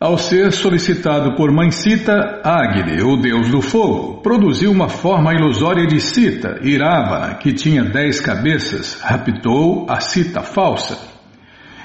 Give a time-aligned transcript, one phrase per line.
[0.00, 5.88] Ao ser solicitado por Mãe Sita, Agni, o deus do fogo, produziu uma forma ilusória
[5.88, 10.96] de Sita, Iravana, que tinha dez cabeças, raptou a Sita falsa.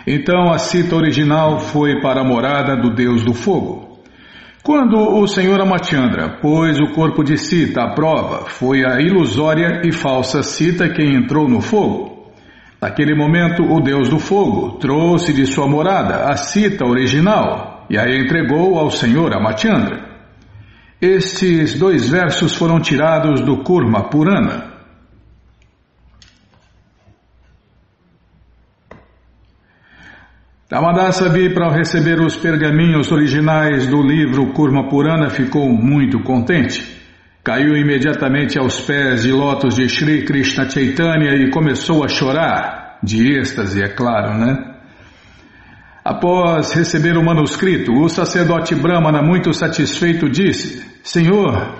[0.06, 3.98] Então a Sita original foi para a morada do deus do fogo.
[4.62, 9.92] Quando o senhor Amachandra pôs o corpo de Sita à prova, foi a ilusória e
[9.92, 12.32] falsa Sita quem entrou no fogo.
[12.80, 18.08] Naquele momento, o deus do fogo trouxe de sua morada a Sita original e a
[18.10, 20.14] entregou ao senhor Amachandra.
[21.02, 24.74] Estes dois versos foram tirados do Kurma Purana.
[30.72, 37.00] Ramadasa para receber os pergaminhos originais do livro Kurma Purana, ficou muito contente.
[37.44, 43.38] Caiu imediatamente aos pés de lótus de Sri Krishna Chaitanya e começou a chorar, de
[43.38, 44.73] êxtase, é claro, né?
[46.04, 51.78] Após receber o manuscrito, o sacerdote Brahmana, muito satisfeito, disse: Senhor,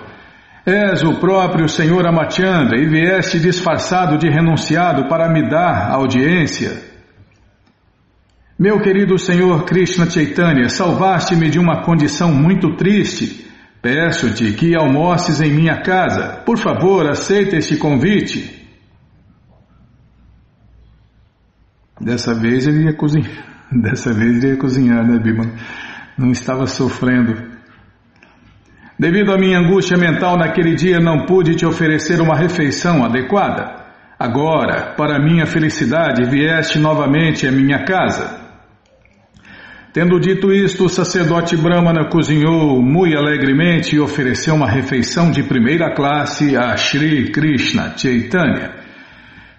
[0.64, 6.94] és o próprio Senhor Amachandra e vieste disfarçado de renunciado para me dar audiência.
[8.58, 13.44] Meu querido Senhor Krishna Chaitanya, salvaste-me de uma condição muito triste.
[13.82, 16.42] Peço-te que almoces em minha casa.
[16.46, 18.66] Por favor, aceita este convite.
[22.00, 23.53] Dessa vez ele ia cozinhar.
[23.82, 25.50] Dessa vez ele ia cozinhar, né, Bima?
[26.16, 27.54] Não estava sofrendo.
[28.98, 33.82] Devido à minha angústia mental naquele dia, não pude te oferecer uma refeição adequada.
[34.18, 38.44] Agora, para minha felicidade, vieste novamente à minha casa.
[39.92, 45.92] Tendo dito isto, o sacerdote Brahmana cozinhou muito alegremente e ofereceu uma refeição de primeira
[45.94, 48.83] classe a Sri Krishna Chaitanya.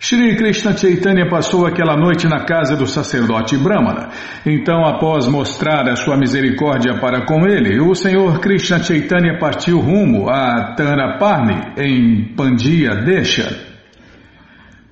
[0.08, 4.10] Sri Krishna Chaitanya passou aquela noite na casa do sacerdote Brahmana.
[4.46, 10.30] Então, após mostrar a sua misericórdia para com ele, o senhor Krishna Chaitanya partiu rumo
[10.30, 13.50] a Taraparni, em Pandia Desha.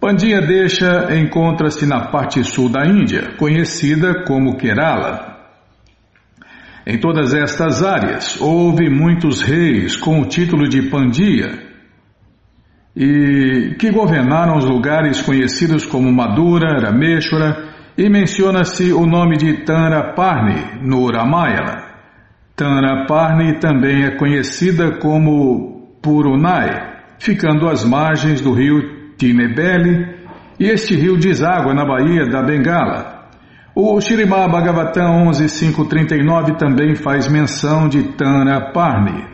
[0.02, 5.38] Pandia Desha encontra-se na parte sul da Índia, conhecida como Kerala.
[6.88, 11.72] Em todas estas áreas houve muitos reis com o título de Pandia
[12.96, 20.82] e que governaram os lugares conhecidos como Madura, Rameshwara e menciona-se o nome de Tanraparni
[20.82, 21.84] no Ramayana.
[22.56, 26.70] Tanraparni também é conhecida como Purunai,
[27.20, 30.08] ficando às margens do rio Tinebeli
[30.60, 33.14] e este rio deságua na Baía da Bengala,
[33.76, 39.33] o Shirimá Bhagavatam 11.539 também faz menção de Tana Parni.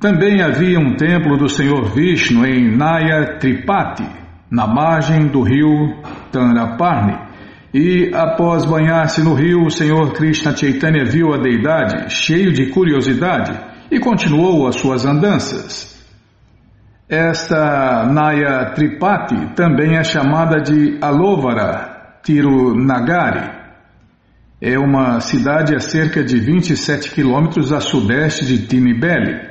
[0.00, 4.06] Também havia um templo do Senhor Vishnu em Naya Tripati,
[4.48, 6.00] na margem do rio
[6.30, 7.18] Tanaparni.
[7.74, 13.58] E após banhar-se no rio, o Senhor Krishna Chaitanya viu a deidade, cheio de curiosidade,
[13.90, 15.98] e continuou as suas andanças.
[17.08, 23.50] Esta Naya Tripati também é chamada de Alovara Tirunagari.
[24.60, 29.47] É uma cidade a cerca de 27 quilômetros a sudeste de Tinibeli.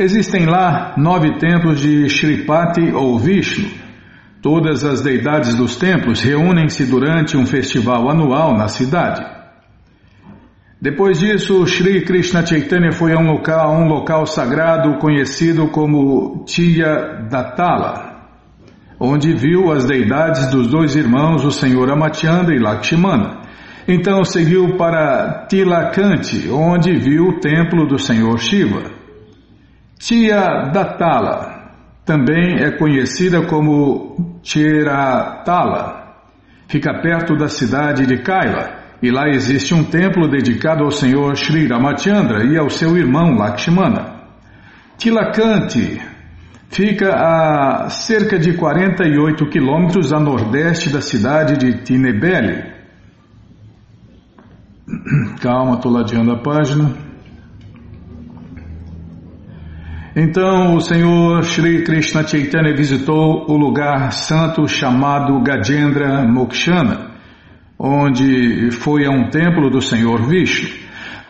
[0.00, 3.68] Existem lá nove templos de Shripati ou Vishnu.
[4.40, 9.26] Todas as deidades dos templos reúnem-se durante um festival anual na cidade.
[10.80, 17.26] Depois disso, Sri Krishna Chaitanya foi a um local, um local sagrado conhecido como Tia
[17.28, 18.20] Datala,
[19.00, 23.40] onde viu as deidades dos dois irmãos, o Senhor Amachandra e Lakshmana.
[23.88, 28.97] Então seguiu para Tilakanti, onde viu o templo do Senhor Shiva.
[29.98, 31.58] Tia Datala
[32.04, 36.14] também é conhecida como Cheratala.
[36.68, 41.66] Fica perto da cidade de Kaila e lá existe um templo dedicado ao Senhor Sri
[41.66, 44.22] Ramachandra e ao seu irmão Lakshmana.
[44.96, 46.00] Tilakanti
[46.70, 52.62] fica a cerca de 48 quilômetros a nordeste da cidade de Tinebeli.
[55.42, 57.07] Calma, estou ladeando a página.
[60.20, 67.08] Então o Senhor Sri Krishna Chaitanya visitou o lugar santo chamado Gajendra Mokshana
[67.78, 70.68] onde foi a um templo do Senhor Vishnu.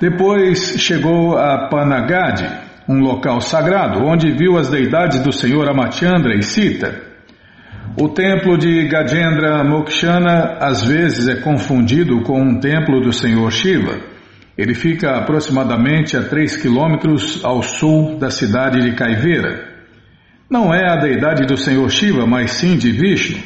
[0.00, 2.49] Depois chegou a Panagadi,
[2.88, 7.02] um local sagrado, onde viu as deidades do Senhor Amachandra e Sita.
[8.00, 13.99] O templo de Gajendra Mokshana às vezes é confundido com um templo do Senhor Shiva.
[14.58, 19.69] Ele fica aproximadamente a 3 quilômetros ao sul da cidade de Kaiveira.
[20.50, 23.38] Não é a deidade do Senhor Shiva, mas sim de Vishnu.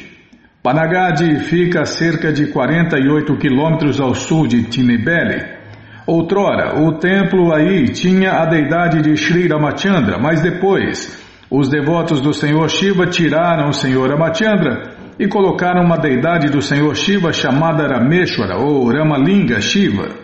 [0.63, 5.45] Panagadi fica a cerca de 48 quilômetros ao sul de Tinebele.
[6.07, 12.33] Outrora, o templo aí tinha a deidade de Sri Ramachandra, mas depois os devotos do
[12.33, 18.57] Senhor Shiva tiraram o Senhor Ramachandra e colocaram uma deidade do Senhor Shiva chamada Rameshwara
[18.57, 20.22] ou Ramalinga Shiva.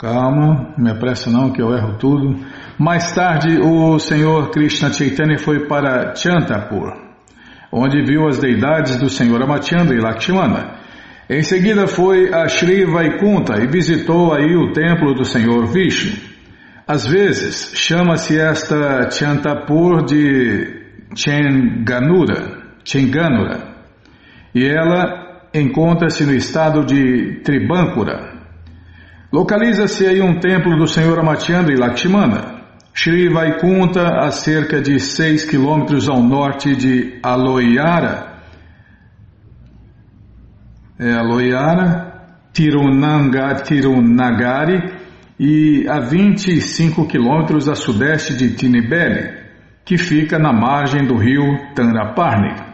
[0.00, 2.34] Calma, me apressa não que eu erro tudo.
[2.78, 6.94] Mais tarde, o Senhor Krishna Chaitanya foi para Chantapur,
[7.70, 10.78] onde viu as deidades do Senhor Amachandra e Lakshmana.
[11.28, 16.18] Em seguida foi a Sri Vaikunta e visitou aí o templo do Senhor Vishnu.
[16.88, 20.80] Às vezes, chama-se esta Chantapur de
[21.14, 23.68] Chenganura, Chenganura,
[24.54, 28.29] e ela encontra-se no estado de Tribankura,
[29.32, 32.60] Localiza-se aí um templo do Senhor Amatianda e Lakshmana.
[32.92, 38.28] Shri Vaikunta, a cerca de 6 quilômetros ao norte de Aloiara.
[40.98, 41.14] É
[42.52, 44.92] Tirunanga, Tirunagari
[45.38, 49.32] e a 25 quilômetros a sudeste de Tinibeli,
[49.84, 52.69] que fica na margem do rio Tanraparni.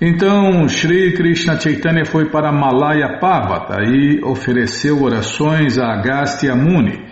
[0.00, 7.04] Então Sri Krishna Chaitanya foi para Malaya Parvata e ofereceu orações a Agastya Muni.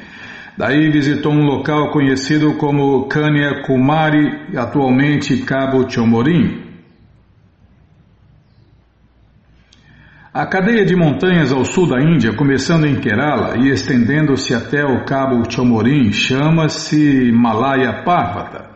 [0.56, 6.65] Daí visitou um local conhecido como Kanya Kumari, atualmente Cabo Chomorim.
[10.32, 15.05] A cadeia de montanhas ao sul da Índia, começando em Kerala e estendendo-se até o
[15.05, 18.75] Cabo Chomorim, chama-se Malaya Parvata.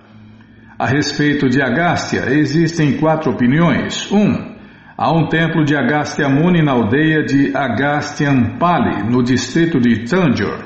[0.80, 4.10] A respeito de Agastya, existem quatro opiniões.
[4.10, 4.54] Um,
[4.96, 10.64] há um templo de Agastya Muni na aldeia de Agastyampali, no distrito de Tanjore.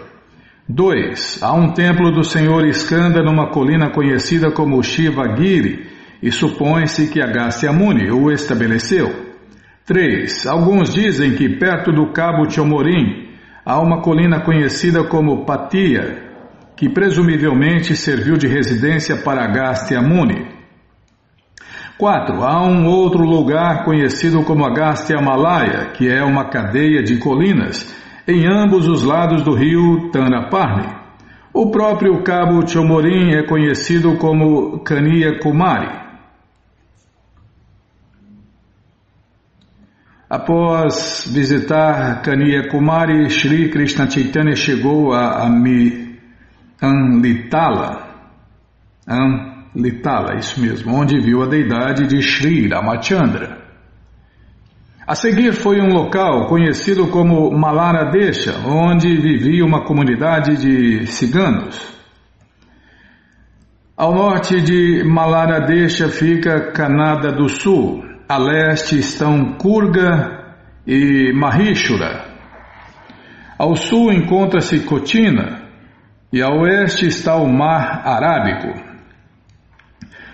[0.68, 1.42] 2.
[1.42, 5.84] Há um templo do Senhor Skanda numa colina conhecida como Shivagiri
[6.22, 9.12] e supõe-se que Agastya Muni o estabeleceu.
[9.84, 10.46] 3.
[10.46, 13.30] Alguns dizem que perto do Cabo Chomorim
[13.66, 16.23] há uma colina conhecida como Patia,
[16.76, 20.54] que presumivelmente serviu de residência para Agastya Muni.
[21.96, 22.42] 4.
[22.42, 27.94] Há um outro lugar conhecido como Agastya Malaya, que é uma cadeia de colinas
[28.26, 30.92] em ambos os lados do rio Tanaparni.
[31.52, 34.82] O próprio Cabo Chomorim é conhecido como
[35.40, 36.02] Kumari.
[40.28, 42.22] Após visitar
[42.68, 46.03] Kumari, Sri Krishna Chaitanya chegou a Ami
[46.84, 48.08] Anlitala,
[49.08, 53.64] Anlitala, isso mesmo, onde viu a deidade de Sri Ramachandra.
[55.06, 61.92] A seguir foi um local conhecido como Malaradesha, onde vivia uma comunidade de ciganos.
[63.96, 70.56] Ao norte de Malaradesha fica Canada do Sul, a leste estão Kurga
[70.86, 72.24] e Mahishura.
[73.58, 75.63] Ao sul encontra-se Cotina,
[76.34, 78.74] e a oeste está o Mar Arábico.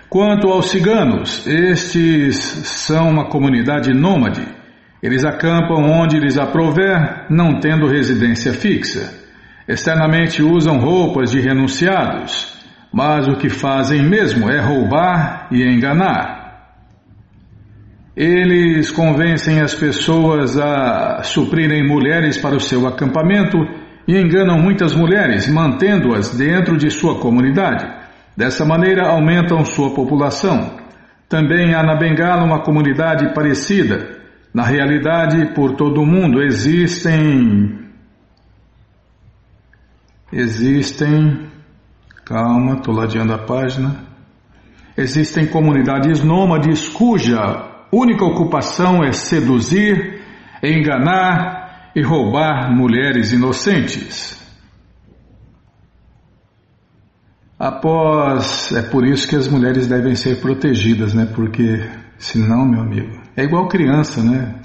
[0.09, 4.41] Quanto aos ciganos, estes são uma comunidade nômade.
[4.99, 9.13] Eles acampam onde lhes aprouver, não tendo residência fixa.
[9.67, 12.51] Externamente usam roupas de renunciados,
[12.91, 16.41] mas o que fazem mesmo é roubar e enganar.
[18.17, 23.59] Eles convencem as pessoas a suprirem mulheres para o seu acampamento
[24.07, 27.85] e enganam muitas mulheres, mantendo-as dentro de sua comunidade.
[28.35, 30.79] Dessa maneira, aumentam sua população.
[31.29, 34.19] Também há na Bengala uma comunidade parecida.
[34.53, 37.89] Na realidade, por todo o mundo existem.
[40.31, 41.47] Existem.
[42.25, 43.95] Calma, estou ladeando a página.
[44.97, 50.21] Existem comunidades nômades cuja única ocupação é seduzir,
[50.63, 51.60] enganar
[51.95, 54.39] e roubar mulheres inocentes.
[57.59, 58.71] Após.
[58.71, 61.27] É por isso que as mulheres devem ser protegidas, né?
[61.35, 64.55] Porque, senão, meu amigo, é igual criança, né?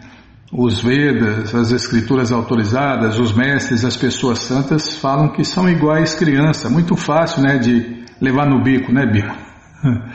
[0.51, 6.71] Os Vedas, as escrituras autorizadas, os mestres, as pessoas santas falam que são iguais criança.
[6.71, 7.59] Muito fácil, né?
[7.59, 9.37] De levar no bico, né, Bima?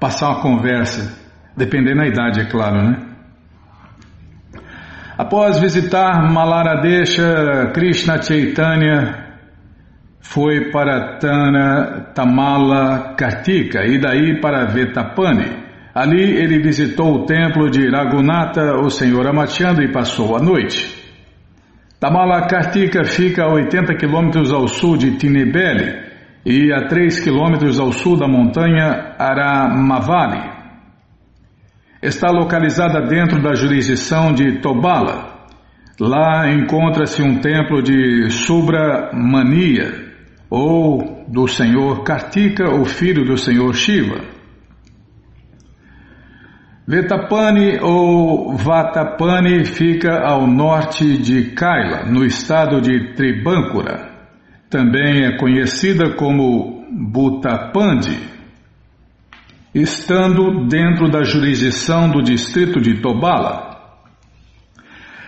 [0.00, 1.14] Passar uma conversa,
[1.54, 3.11] dependendo da idade, é claro, né?
[5.22, 9.38] Após visitar Malaradesha, Krishna Chaitanya
[10.18, 15.46] foi para Tana Tamala Kartika e daí para Vetapani.
[15.94, 20.92] Ali ele visitou o templo de Raghunatha, o senhor Amachandra, e passou a noite.
[22.00, 26.00] Tamala Kartika fica a 80 quilômetros ao sul de Tinebele
[26.44, 30.51] e a 3 quilômetros ao sul da montanha Aramavali.
[32.02, 35.46] Está localizada dentro da jurisdição de Tobala.
[36.00, 40.10] Lá encontra-se um templo de Subramania,
[40.50, 44.20] ou do Senhor Kartika, o filho do Senhor Shiva.
[46.88, 54.10] Vetapani ou Vatapani fica ao norte de Kaila, no estado de Tribankura.
[54.68, 58.31] Também é conhecida como Butapandi,
[59.74, 63.72] estando dentro da jurisdição do distrito de Tobala.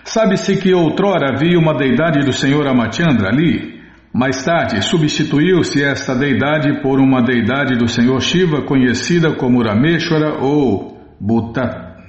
[0.05, 3.83] Sabe-se que outrora havia uma deidade do Senhor Amachandra ali.
[4.13, 11.01] Mais tarde, substituiu-se esta deidade por uma deidade do Senhor Shiva conhecida como Rameshwara ou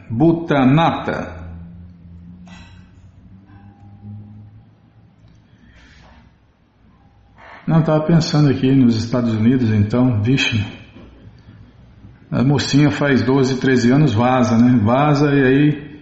[0.09, 1.33] Butanata.
[7.65, 10.63] Não, estava pensando aqui nos Estados Unidos, então, vixe,
[12.31, 14.79] a mocinha faz 12, 13 anos, vaza, né?
[14.83, 15.99] Vaza e aí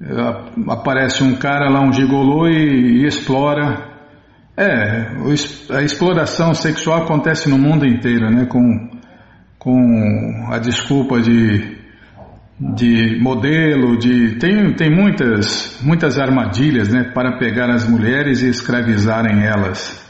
[0.00, 3.94] eh, aparece um cara lá, um gigolô e, e explora.
[4.56, 5.12] É,
[5.70, 8.46] a exploração sexual acontece no mundo inteiro, né?
[8.46, 8.90] Com,
[9.58, 11.76] com a desculpa de
[12.58, 19.44] de modelo, de tem, tem muitas, muitas armadilhas né, para pegar as mulheres e escravizarem
[19.44, 20.04] elas.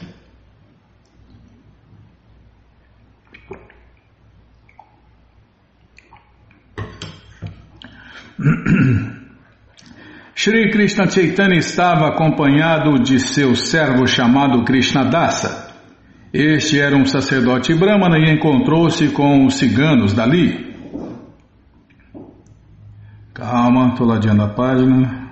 [10.35, 15.73] Shri Krishna Chaitanya estava acompanhado de seu servo chamado Krishnadasa.
[16.31, 20.67] Este era um sacerdote brahmana e encontrou-se com os ciganos dali.
[23.33, 25.27] Calma, estou ladeando a página.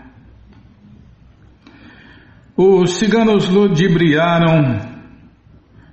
[2.57, 4.79] Os ciganos ludibriaram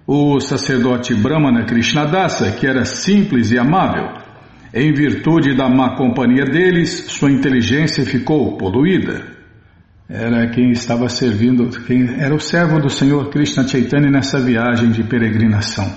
[0.07, 4.21] o sacerdote Brahmana Krishnadasa, que era simples e amável.
[4.74, 9.26] Em virtude da má companhia deles, sua inteligência ficou poluída.
[10.08, 15.04] Era quem estava servindo, quem era o servo do Senhor Krishna Chaitanya nessa viagem de
[15.04, 15.92] peregrinação.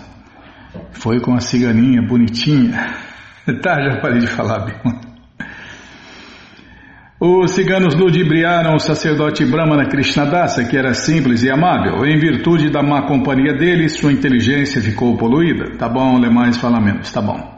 [0.91, 2.95] Foi com a ciganinha bonitinha.
[3.63, 4.99] tá, já parei de falar, Bima.
[7.17, 12.05] Os ciganos ludibriaram o sacerdote Brahmana Krishnadasa, que era simples e amável.
[12.05, 15.77] Em virtude da má companhia dele, sua inteligência ficou poluída.
[15.77, 17.54] Tá bom, Lemais fala menos, tá bom.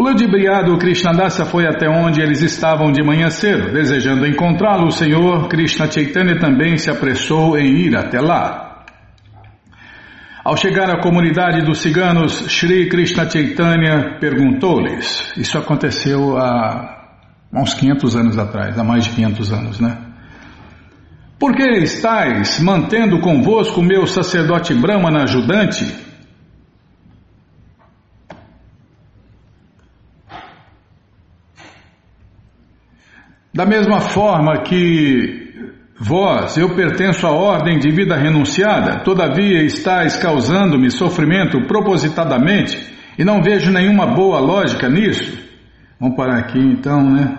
[0.00, 3.70] O ludibriado Krishnadasa foi até onde eles estavam de manhã cedo.
[3.70, 8.86] Desejando encontrá-lo, o senhor Krishna Chaitanya também se apressou em ir até lá.
[10.42, 15.34] Ao chegar à comunidade dos ciganos, Sri Krishna Chaitanya perguntou-lhes.
[15.36, 17.12] Isso aconteceu há
[17.54, 19.98] uns 500 anos atrás, há mais de 500 anos, né?
[21.38, 26.09] Por que estáis mantendo convosco meu sacerdote Brahmana ajudante?
[33.52, 35.40] Da mesma forma que
[35.98, 42.78] vós, eu pertenço à ordem de vida renunciada, todavia estáis causando-me sofrimento propositadamente
[43.18, 45.36] e não vejo nenhuma boa lógica nisso.
[45.98, 47.36] Vamos parar aqui então, né?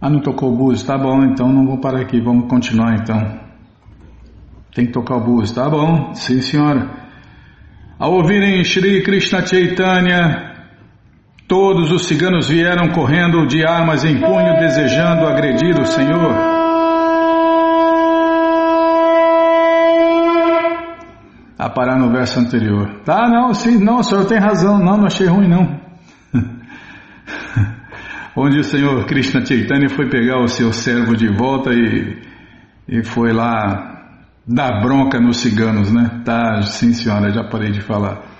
[0.00, 3.40] Ah, não tocou o búzio, tá bom, então não vou parar aqui, vamos continuar então.
[4.74, 6.12] Tem que tocar o búzio, tá bom?
[6.14, 6.90] Sim, senhora.
[7.98, 10.51] Ao ouvirem Shri Krishna Chaitanya,
[11.52, 16.34] todos os ciganos vieram correndo de armas em punho, desejando agredir o Senhor.
[21.58, 23.02] A parar no verso anterior.
[23.04, 25.78] Tá, não, sim, não, o senhor tem razão, não, não achei ruim não
[28.34, 32.16] onde o Senhor Krishna Chaitanya foi pegar o seu servo de volta e,
[32.88, 34.08] e foi lá
[34.48, 36.22] dar bronca nos ciganos, né?
[36.24, 38.31] Tá, sim senhora, já parei de falar.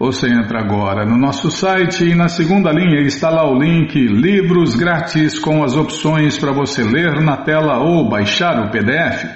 [0.00, 4.74] Você entra agora no nosso site e na segunda linha está lá o link Livros
[4.74, 9.26] Grátis com as opções para você ler na tela ou baixar o PDF.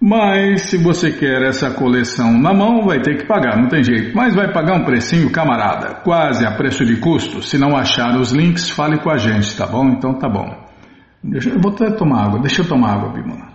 [0.00, 4.16] Mas se você quer essa coleção na mão, vai ter que pagar, não tem jeito.
[4.16, 7.42] Mas vai pagar um precinho, camarada, quase a preço de custo.
[7.42, 9.86] Se não achar os links, fale com a gente, tá bom?
[9.90, 10.48] Então tá bom.
[11.22, 13.47] Deixa, eu vou até tomar água, deixa eu tomar água, Bimala.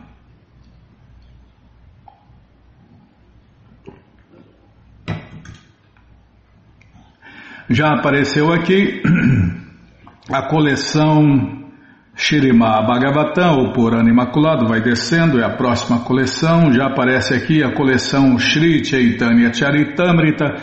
[7.70, 9.02] Já apareceu aqui
[10.30, 11.64] a coleção
[12.16, 16.72] Shirima Bhagavatam, o Purana Imaculado, vai descendo, é a próxima coleção.
[16.74, 20.56] Já aparece aqui a coleção Shri Chaitanya Charitamrita.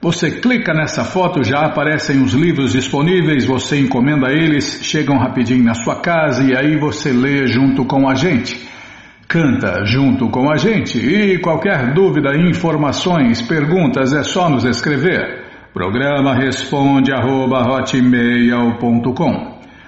[0.00, 5.74] Você clica nessa foto, já aparecem os livros disponíveis, você encomenda eles, chegam rapidinho na
[5.74, 8.68] sua casa e aí você lê junto com a gente.
[9.26, 15.43] Canta junto com a gente e qualquer dúvida, informações, perguntas é só nos escrever.
[15.74, 17.62] Programa responde arroba,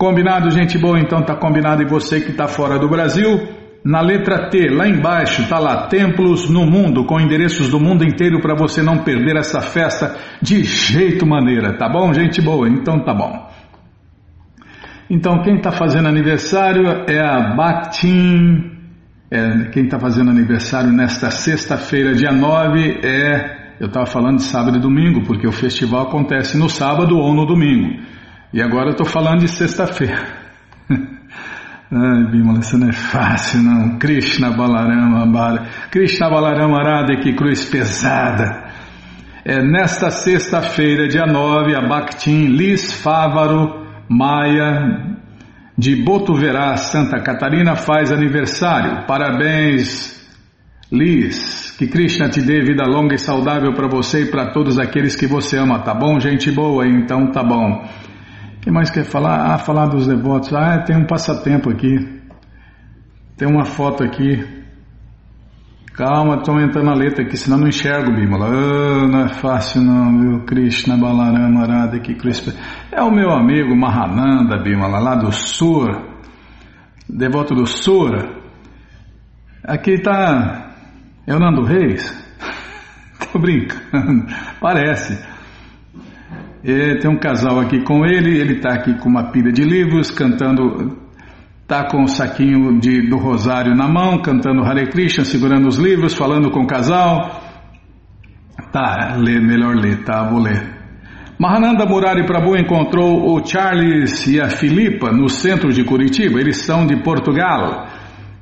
[0.00, 0.98] Combinado, gente boa?
[0.98, 3.38] Então tá combinado e você que está fora do Brasil,
[3.84, 8.40] na letra T, lá embaixo, está lá, templos no mundo, com endereços do mundo inteiro
[8.40, 12.66] para você não perder essa festa de jeito maneira, tá bom, gente boa?
[12.66, 13.46] Então tá bom.
[15.10, 18.72] Então quem está fazendo aniversário é a Bactin,
[19.30, 24.78] é, quem está fazendo aniversário nesta sexta-feira, dia 9, é, eu estava falando de sábado
[24.78, 28.00] e domingo, porque o festival acontece no sábado ou no domingo.
[28.52, 30.26] E agora eu estou falando de sexta-feira.
[31.92, 33.98] Ai, Bimala, isso não é fácil, não.
[33.98, 35.66] Krishna Balarama Bala.
[35.90, 38.70] Krishna Balarama Arada, que cruz pesada.
[39.44, 45.16] É, nesta sexta-feira, dia 9, a Bhaktin Liz Fávaro Maia
[45.78, 49.06] de Botuverá, Santa Catarina, faz aniversário.
[49.06, 50.20] Parabéns,
[50.92, 51.74] Liz.
[51.78, 55.26] Que Krishna te dê vida longa e saudável para você e para todos aqueles que
[55.26, 56.20] você ama, tá bom?
[56.20, 57.88] Gente boa, então tá bom.
[58.62, 59.54] Quem mais quer falar?
[59.54, 60.52] Ah, falar dos devotos.
[60.52, 62.20] Ah, tem um passatempo aqui.
[63.36, 64.44] Tem uma foto aqui.
[65.94, 68.48] Calma, estou aumentando a letra aqui, senão não enxergo, Bimala.
[68.48, 70.44] Ah, não é fácil não, viu?
[70.44, 72.52] Krishna Balarama aqui, Krishna.
[72.92, 75.88] É o meu amigo Mahananda, Bimala, lá do Sur.
[77.08, 78.40] Devoto do Sur.
[79.64, 80.74] Aqui está.
[81.26, 82.12] É o Nando Reis?
[83.32, 84.26] Tô brincando.
[84.60, 85.29] Parece.
[86.62, 90.10] É, tem um casal aqui com ele, ele está aqui com uma pilha de livros,
[90.10, 90.98] cantando,
[91.62, 95.78] está com o um saquinho de, do rosário na mão, cantando Hare Krishna, segurando os
[95.78, 97.40] livros, falando com o casal.
[98.70, 100.22] Tá, lê, melhor ler, tá?
[100.28, 100.78] Vou ler.
[101.38, 106.86] Mahananda Murari Prabhu encontrou o Charles e a Filipa no centro de Curitiba, eles são
[106.86, 107.86] de Portugal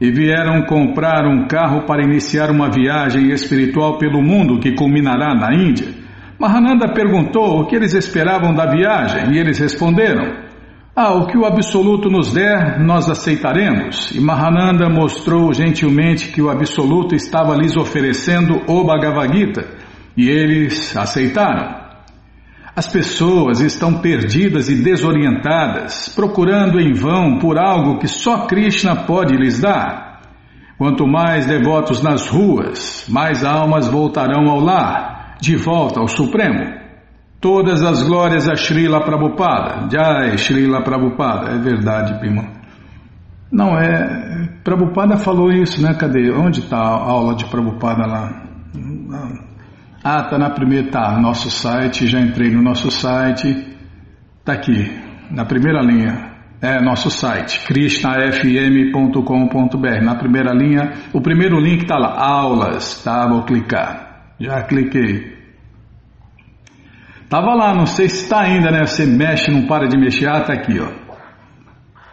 [0.00, 5.54] e vieram comprar um carro para iniciar uma viagem espiritual pelo mundo que culminará na
[5.54, 5.97] Índia.
[6.38, 10.36] Mahananda perguntou o que eles esperavam da viagem e eles responderam:
[10.94, 14.12] Ah, o que o Absoluto nos der, nós aceitaremos.
[14.12, 19.68] E Mahananda mostrou gentilmente que o Absoluto estava lhes oferecendo o Bhagavad Gita
[20.16, 21.76] e eles aceitaram.
[22.76, 29.36] As pessoas estão perdidas e desorientadas, procurando em vão por algo que só Krishna pode
[29.36, 30.20] lhes dar.
[30.78, 36.78] Quanto mais devotos nas ruas, mais almas voltarão ao lar de volta ao Supremo.
[37.40, 39.88] Todas as glórias a Srila Prabhupada.
[39.90, 41.52] Jai Srila Prabhupada.
[41.52, 42.44] É verdade, primo.
[43.50, 44.48] Não, é.
[44.64, 45.94] Prabhupada falou isso, né?
[45.94, 46.30] Cadê?
[46.32, 48.42] Onde está a aula de Prabhupada lá?
[50.02, 50.90] Ah, tá na primeira.
[50.90, 52.06] Tá, nosso site.
[52.06, 53.76] Já entrei no nosso site.
[54.44, 54.90] Tá aqui,
[55.30, 56.28] na primeira linha.
[56.60, 60.02] É nosso site, krishnafm.com.br.
[60.02, 63.28] Na primeira linha, o primeiro link está lá, aulas, tá?
[63.28, 64.07] Vou clicar.
[64.40, 65.36] Já cliquei.
[67.28, 68.86] Tava lá, não sei se está ainda, né?
[68.86, 70.28] Você mexe, não para de mexer.
[70.28, 70.88] Ah, tá aqui, ó.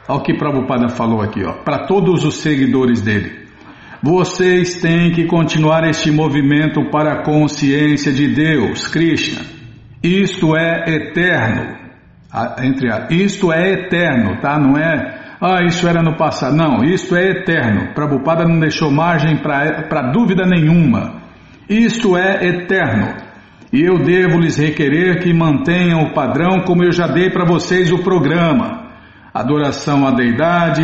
[0.08, 1.54] Olha o que Prabhupada falou aqui, ó.
[1.64, 3.46] Para todos os seguidores dele.
[4.04, 9.42] Vocês têm que continuar este movimento para a consciência de Deus, Krishna.
[10.04, 11.78] Isto é eterno.
[12.62, 14.60] Entre a, isto é eterno, tá?
[14.60, 16.56] Não é, ah, isso era no passado.
[16.56, 17.94] Não, isto é eterno.
[17.94, 21.25] Prabhupada não deixou margem para dúvida nenhuma.
[21.70, 23.16] Isto é eterno.
[23.74, 27.92] E eu devo lhes requerer que mantenham o padrão como eu já dei para vocês
[27.92, 28.86] o programa.
[29.34, 30.84] Adoração à deidade,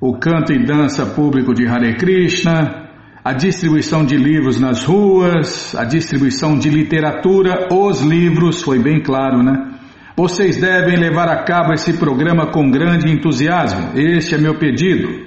[0.00, 2.86] o canto e dança público de Hare Krishna,
[3.24, 9.42] a distribuição de livros nas ruas, a distribuição de literatura, os livros, foi bem claro,
[9.42, 9.72] né?
[10.16, 13.98] Vocês devem levar a cabo esse programa com grande entusiasmo.
[13.98, 15.26] Este é meu pedido.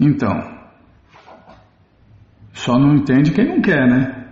[0.00, 0.51] Então,
[2.52, 4.22] só não entende quem não quer, né?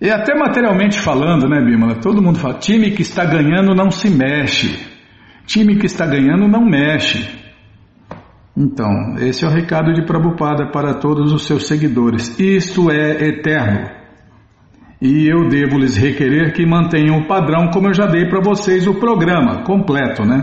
[0.00, 1.96] E até materialmente falando, né, Bímola?
[1.96, 4.86] Todo mundo fala: time que está ganhando não se mexe.
[5.46, 7.26] Time que está ganhando não mexe.
[8.56, 12.38] Então, esse é o recado de Prabhupada para todos os seus seguidores.
[12.38, 13.88] Isto é eterno.
[15.00, 18.86] E eu devo lhes requerer que mantenham o padrão, como eu já dei para vocês
[18.86, 20.42] o programa completo, né?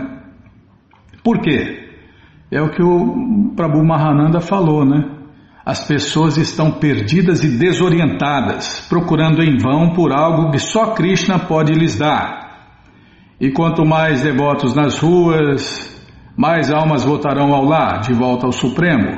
[1.22, 1.90] Por quê?
[2.50, 5.15] É o que o Prabhu Mahananda falou, né?
[5.66, 11.72] As pessoas estão perdidas e desorientadas, procurando em vão por algo que só Krishna pode
[11.72, 12.46] lhes dar.
[13.40, 15.92] E quanto mais devotos nas ruas,
[16.36, 19.10] mais almas voltarão ao lar, de volta ao Supremo.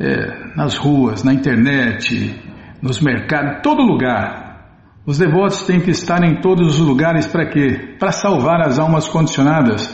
[0.00, 2.34] É, nas ruas, na internet,
[2.82, 4.66] nos mercados, todo lugar.
[5.06, 7.94] Os devotos têm que estar em todos os lugares para quê?
[8.00, 9.86] Para salvar as almas condicionadas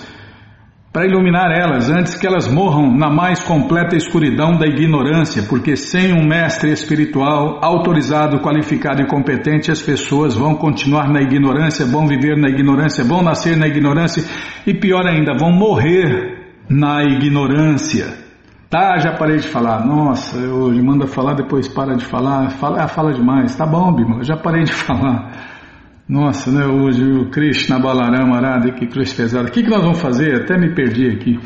[0.96, 6.14] para iluminar elas antes que elas morram na mais completa escuridão da ignorância, porque sem
[6.14, 12.34] um mestre espiritual autorizado, qualificado e competente, as pessoas vão continuar na ignorância, vão viver
[12.38, 14.24] na ignorância, vão nascer na ignorância
[14.66, 18.14] e pior ainda, vão morrer na ignorância.
[18.70, 19.84] Tá, já parei de falar.
[19.84, 22.52] Nossa, hoje manda falar, depois para de falar.
[22.52, 23.54] Fala, ah, fala demais.
[23.54, 25.55] Tá bom, Bima, já parei de falar.
[26.08, 26.64] Nossa, né?
[26.64, 29.48] Hoje o Krishna Balarama Arada, que cruz pesada.
[29.48, 30.42] O que, que nós vamos fazer?
[30.42, 31.36] Até me perdi aqui.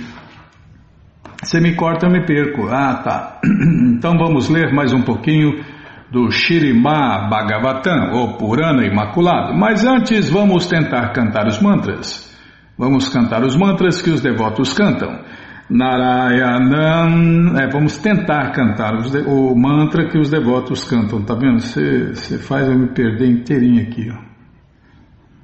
[1.42, 2.68] Você me corta, eu me perco.
[2.68, 3.40] Ah, tá.
[3.96, 5.64] Então vamos ler mais um pouquinho
[6.10, 9.54] do Shirimá Bhagavatam, ou Purana Imaculado.
[9.54, 12.30] Mas antes vamos tentar cantar os mantras.
[12.76, 15.20] Vamos cantar os mantras que os devotos cantam.
[15.70, 18.94] Narayanam, é, vamos tentar cantar
[19.26, 21.60] o mantra que os devotos cantam, tá vendo?
[21.60, 24.29] Você faz eu me perder inteirinho aqui, ó.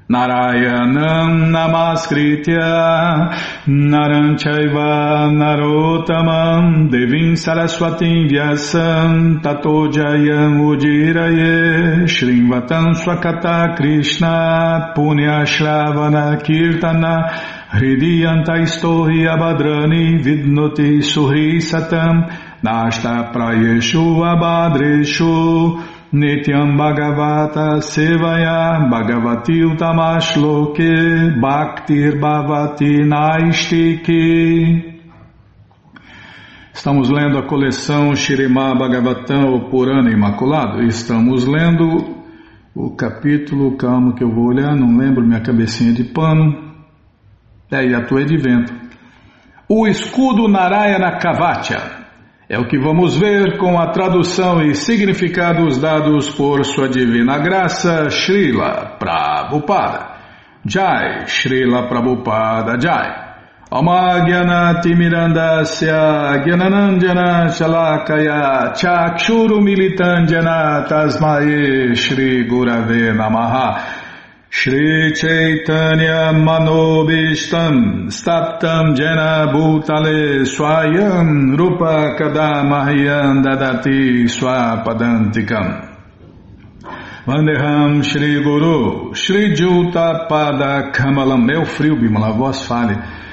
[0.09, 3.35] Narayanam Namaskritya
[3.66, 17.29] Naranchaiva Narotamam Devim Saraswatim Vyasam Tato Jayam Ujiraye Shrimvatam Swakata Krishna Punya Shravana Kirtana
[17.73, 22.31] Hridiyanta Istohi Abhadrani Vidnoti Suhi Satam
[22.62, 34.97] Nashta Prayeshu Abhadreshu Nityam Bhagavata Sevaya Bhagavati Utamashloke Bhaktir Bhavati Naistiki
[36.73, 40.83] Estamos lendo a coleção Shirima Bhagavatam, o Purana Imaculado.
[40.85, 42.17] Estamos lendo
[42.75, 46.75] o capítulo, calma que eu vou olhar, não lembro minha cabecinha de pano.
[47.71, 48.73] É, e a tua é de vento.
[49.69, 51.96] O escudo Narayana Kavacha.
[52.49, 58.09] É o que vamos ver com a tradução e significados dados por Sua Divina Graça,
[58.09, 60.15] Srila Prabhupada.
[60.65, 63.27] Jai, Srila Prabhupada Jai.
[63.69, 71.97] Amagyanati Mirandasya Gyananandjana Shalakaya Chakshuru Militandjana Tasmae
[74.49, 85.95] Shri Chaitanya Manobishtam Staptam Jena Bhutale Swayam Rupa Kadamahyam Dadati Swapadantikam
[87.27, 93.25] Vandeham Shri Guru Shri Juta Pada Kamalam Meu frio, Bimala, voz falha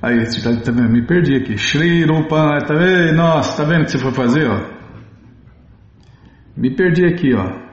[0.00, 0.90] Aí, tá vendo?
[0.90, 1.58] Me perdi aqui.
[1.58, 3.16] Shri Rupa, tá vendo?
[3.16, 4.60] Nossa, tá vendo o que você foi fazer, ó?
[6.56, 7.67] Me perdi aqui, ó.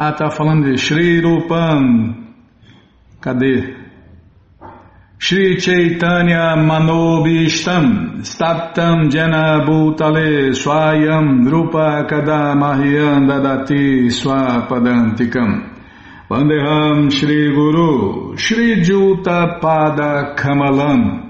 [0.00, 2.14] Ah, tá falando de Shri Rupam
[3.20, 3.74] Cadê?
[5.18, 15.68] Shri Chaitanya Manobishtam Staptam Jena Bhutale Swayam Rupa Kadamahyam Dadati Swapadantikam.
[16.30, 21.27] Vandeham Shri Guru Shri Juta Pada Kamalam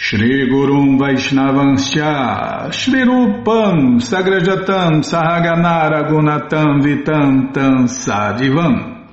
[0.00, 9.08] Shri Gurum Vaishnavanscha Shri Rupam Sagrajatam Sahaganara Gunatam Vitantam Sadivam.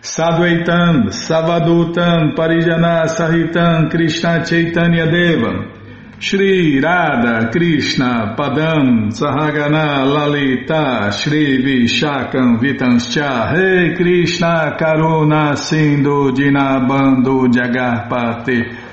[0.00, 5.74] Sadvaitam, Savadutam, Parijana Sahitam, Krishna Chaitanya Deva,
[6.20, 18.87] Shri Radha Krishna Padam Sahagana Lalita Shri Vishakam Vitanscha Rei Krishna Karuna Sindhu Dinabando Jagarpate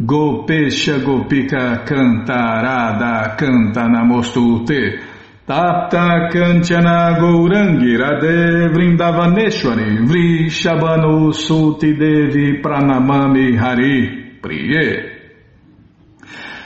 [0.00, 5.00] Gopesha Gopika Cantarada Canta Namostute
[5.44, 15.18] Tapta Kanchana Gourangi Radhe Vrindavaneshwari Vrishabhanu Suti Devi Pranamami Hari Priye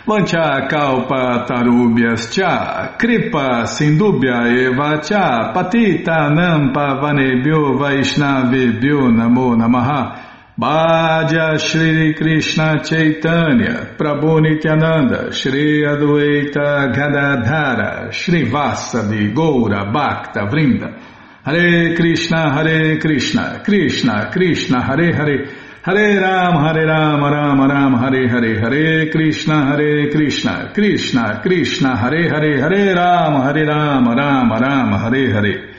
[0.05, 10.32] Vancha kalpa tarubhyas cha, kripa sindubhya eva cha, patita nampa vanebhyo vaishnavebhyo namo namaha.
[10.59, 20.95] Bhaja Shri Krishna Chaitanya, Prabhu Nityananda, Shri Adwaita Gadadhara, Shri Vasavi Goura Bhakta Vrinda,
[21.43, 25.49] Hare Krishna, Hare Krishna, Krishna Krishna, Hare Hare,
[25.83, 32.29] Hare Ram, Hare Ram, Ram Ram, Hare Hare, Hare Krishna, Hare Krishna, Krishna, Krishna, Hare
[32.29, 35.75] Hare, Hare Ram, Hare Ram, Ram Ram, Hare Hare.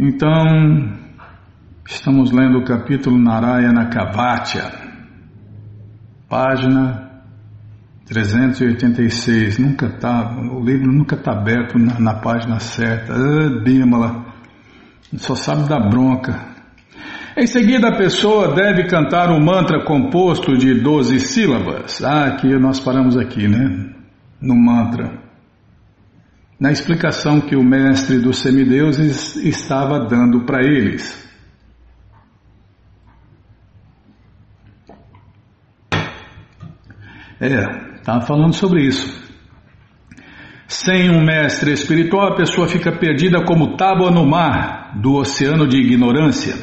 [0.00, 0.97] Então,
[1.88, 4.70] estamos lendo o capítulo Narayana Kavatya,
[6.28, 7.22] página
[8.06, 9.58] 386.
[9.58, 13.14] Nunca está, o livro nunca está aberto na, na página certa.
[13.14, 14.26] Ah, Bímola,
[15.16, 16.56] só sabe da bronca.
[17.34, 22.04] Em seguida, a pessoa deve cantar um mantra composto de 12 sílabas.
[22.04, 23.94] Ah, aqui nós paramos aqui, né?
[24.42, 25.22] No mantra.
[26.60, 31.27] Na explicação que o mestre dos semideuses estava dando para eles.
[37.40, 39.28] É, estava falando sobre isso.
[40.66, 45.78] Sem um mestre espiritual, a pessoa fica perdida como tábua no mar do oceano de
[45.78, 46.54] ignorância.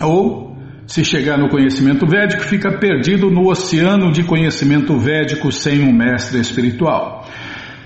[0.00, 5.92] Ou, se chegar no conhecimento védico, fica perdido no oceano de conhecimento védico sem um
[5.92, 7.26] mestre espiritual.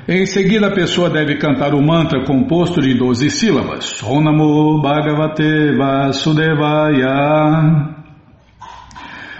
[0.06, 4.02] Em seguida, a pessoa deve cantar o mantra composto de 12 sílabas.
[4.02, 6.84] Onamo Bhagavate Vasudevaya.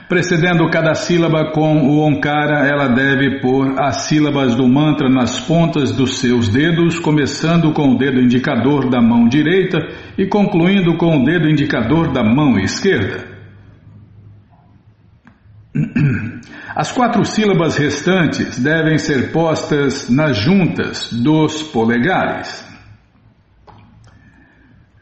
[0.09, 5.93] Precedendo cada sílaba com o Onkara, ela deve pôr as sílabas do mantra nas pontas
[5.93, 9.79] dos seus dedos, começando com o dedo indicador da mão direita
[10.19, 13.33] e concluindo com o dedo indicador da mão esquerda.
[16.77, 22.62] As quatro sílabas restantes devem ser postas nas juntas dos polegares.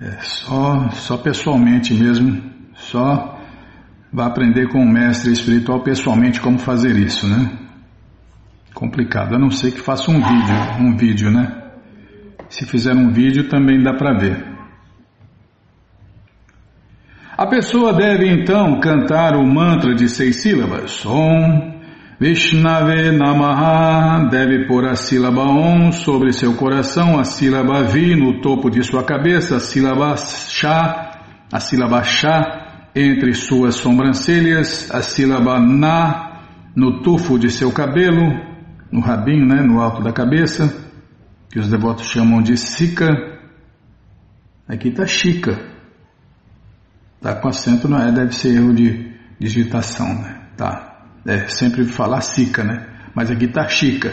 [0.01, 2.43] É só, só pessoalmente mesmo,
[2.75, 3.32] só
[4.13, 7.59] vai aprender com o mestre espiritual pessoalmente como fazer isso, né?
[8.75, 11.61] Complicado, a não ser que faça um vídeo, um vídeo, né?
[12.49, 14.53] Se fizer um vídeo também dá para ver.
[17.39, 21.05] A pessoa deve então cantar o mantra de seis sílabas.
[21.07, 21.73] Om
[22.21, 28.71] Vishnave Namaha deve pôr a sílaba Om sobre seu coração, a sílaba Vi no topo
[28.71, 31.19] de sua cabeça, a sílaba Sha,
[31.51, 32.62] a sílaba Sha
[32.95, 36.33] entre suas sobrancelhas, a sílaba na
[36.75, 38.23] no tufo de seu cabelo,
[38.91, 40.75] no rabinho, né, no alto da cabeça,
[41.51, 43.09] que os devotos chamam de sica.
[44.67, 45.59] Aqui está chica.
[47.21, 48.11] Tá com acento, não é?
[48.11, 50.49] Deve ser erro de digitação, né?
[50.57, 51.07] Tá.
[51.27, 52.87] É sempre falar sica, né?
[53.15, 54.13] Mas aqui está chica.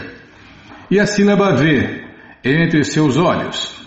[0.90, 2.04] E a sílaba V
[2.44, 3.80] entre seus olhos.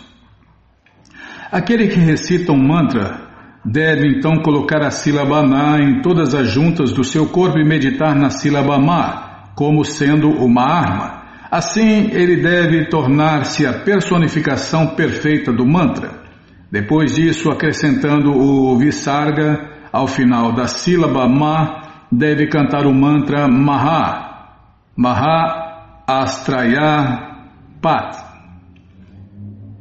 [1.52, 3.33] Aquele que recita um mantra
[3.66, 8.14] Deve então colocar a sílaba Na em todas as juntas do seu corpo e meditar
[8.14, 11.24] na sílaba Ma, como sendo uma arma.
[11.50, 16.24] Assim, ele deve tornar-se a personificação perfeita do mantra.
[16.70, 24.50] Depois disso, acrescentando o Visarga ao final da sílaba Ma, deve cantar o mantra Maha,
[24.98, 27.46] Maha Astraya
[27.82, 28.18] Pat,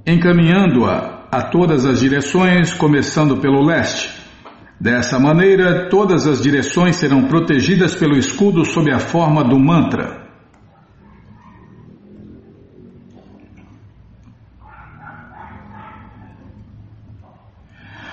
[0.07, 4.11] encaminhando-a a todas as direções, começando pelo leste.
[4.79, 10.27] Dessa maneira, todas as direções serão protegidas pelo escudo sob a forma do mantra.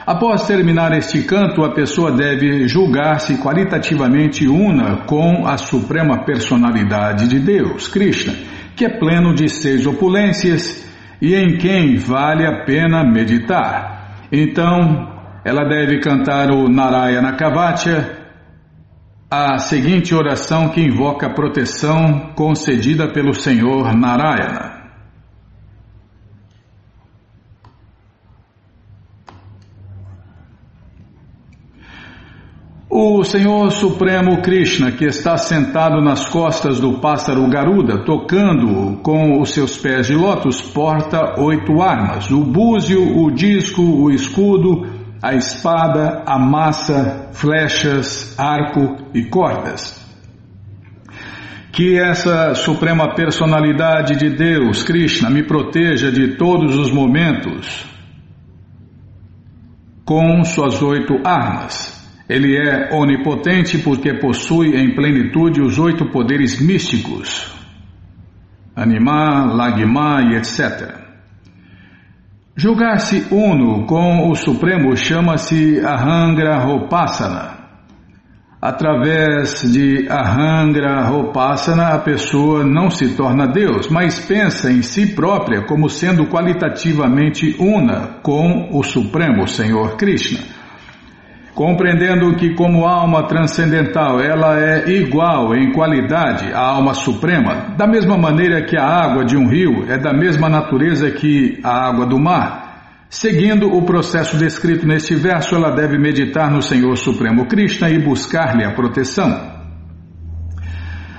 [0.08, 7.38] Após terminar este canto, a pessoa deve julgar-se qualitativamente una com a suprema personalidade de
[7.38, 8.34] Deus, Krishna,
[8.77, 10.88] que é pleno de seis opulências
[11.21, 14.27] e em quem vale a pena meditar.
[14.32, 15.10] Então,
[15.43, 18.17] ela deve cantar o Narayana Kavatya,
[19.29, 24.79] a seguinte oração que invoca a proteção concedida pelo Senhor Narayana.
[33.12, 39.50] O Senhor Supremo Krishna, que está sentado nas costas do pássaro Garuda, tocando com os
[39.50, 44.86] seus pés de lótus, porta oito armas: o búzio, o disco, o escudo,
[45.24, 50.00] a espada, a massa, flechas, arco e cordas.
[51.72, 57.88] Que essa Suprema Personalidade de Deus, Krishna, me proteja de todos os momentos
[60.06, 61.98] com suas oito armas.
[62.30, 67.52] Ele é onipotente porque possui em plenitude os oito poderes místicos,
[68.76, 70.96] Anima, Lagma e etc.
[72.56, 77.58] Julgar-se uno com o Supremo chama-se Ahangra Hopasana.
[78.62, 85.65] Através de Ahangra Hopasana, a pessoa não se torna Deus, mas pensa em si própria
[85.65, 90.59] como sendo qualitativamente una com o Supremo Senhor Krishna.
[91.60, 98.17] Compreendendo que, como alma transcendental, ela é igual em qualidade à alma suprema, da mesma
[98.17, 102.17] maneira que a água de um rio é da mesma natureza que a água do
[102.17, 103.04] mar.
[103.10, 108.63] Seguindo o processo descrito neste verso, ela deve meditar no Senhor Supremo Krishna e buscar-lhe
[108.63, 109.30] a proteção.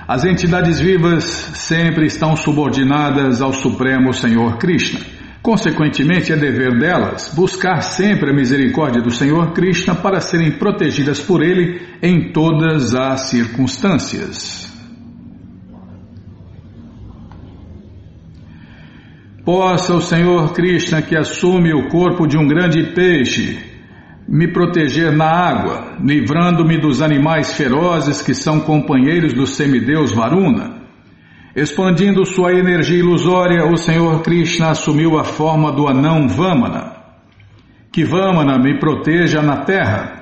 [0.07, 5.20] As entidades vivas sempre estão subordinadas ao Supremo Senhor Krishna.
[5.41, 11.41] Consequentemente, é dever delas buscar sempre a misericórdia do Senhor Krishna para serem protegidas por
[11.41, 14.71] ele em todas as circunstâncias.
[19.43, 23.57] Possa o Senhor Krishna, que assume o corpo de um grande peixe,
[24.27, 30.80] me proteger na água, livrando-me dos animais ferozes que são companheiros do semideus Varuna.
[31.55, 36.93] Expandindo sua energia ilusória, o Senhor Krishna assumiu a forma do anão Vamana.
[37.91, 40.21] Que Vamana me proteja na terra,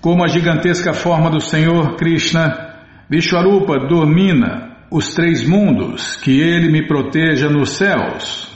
[0.00, 2.70] como a gigantesca forma do Senhor Krishna,
[3.08, 8.48] Vishwarupa domina os três mundos, que ele me proteja nos céus.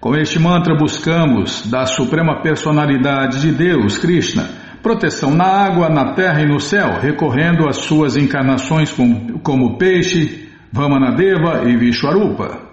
[0.00, 4.48] Com este mantra buscamos da Suprema Personalidade de Deus, Krishna,
[4.82, 10.48] proteção na água, na terra e no céu, recorrendo às suas encarnações como, como peixe,
[10.72, 12.68] Vamanadeva e Vishwarupa.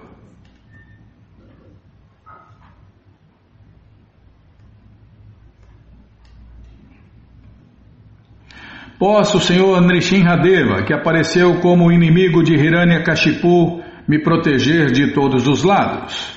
[8.98, 16.35] Posso, Senhor Nrishinhadeva, que apareceu como inimigo de Hiranyakashipu, me proteger de todos os lados.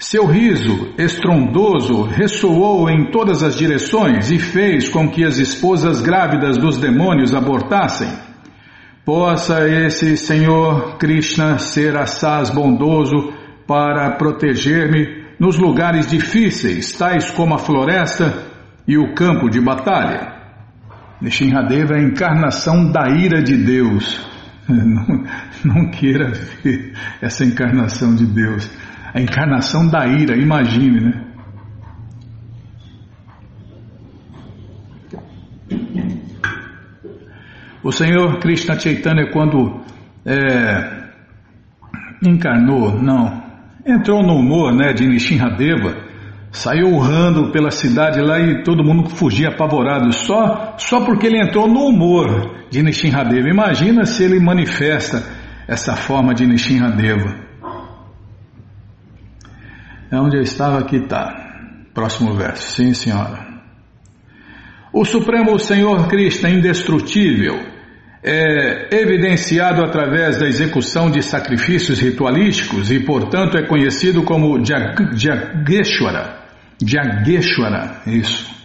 [0.00, 6.56] Seu riso estrondoso ressoou em todas as direções e fez com que as esposas grávidas
[6.56, 8.08] dos demônios abortassem.
[9.04, 13.32] Possa esse Senhor Krishna ser assaz bondoso
[13.66, 18.46] para proteger-me nos lugares difíceis, tais como a floresta
[18.86, 20.32] e o campo de batalha.
[21.20, 24.24] Nishinradeva é a encarnação da ira de Deus.
[24.68, 25.24] Não,
[25.64, 26.30] não queira
[26.62, 28.70] ver essa encarnação de Deus
[29.14, 31.24] a encarnação da ira, imagine, né?
[37.82, 39.80] O Senhor Krishna Chaitanya, quando
[40.26, 41.08] é,
[42.22, 43.42] encarnou, não,
[43.86, 45.96] entrou no humor né, de Nishinradeva,
[46.50, 51.66] saiu urrando pela cidade lá e todo mundo fugia apavorado, só, só porque ele entrou
[51.66, 53.48] no humor de Nishinradeva.
[53.48, 55.22] Imagina se ele manifesta
[55.66, 57.47] essa forma de Nishinradeva.
[60.10, 61.48] É onde eu estava, aqui está.
[61.92, 62.72] Próximo verso.
[62.72, 63.46] Sim, senhora.
[64.92, 67.60] O Supremo Senhor Cristo é indestrutível,
[68.22, 76.38] é evidenciado através da execução de sacrifícios ritualísticos e, portanto, é conhecido como Jageshwara.
[76.82, 78.56] Jageshwara, isso.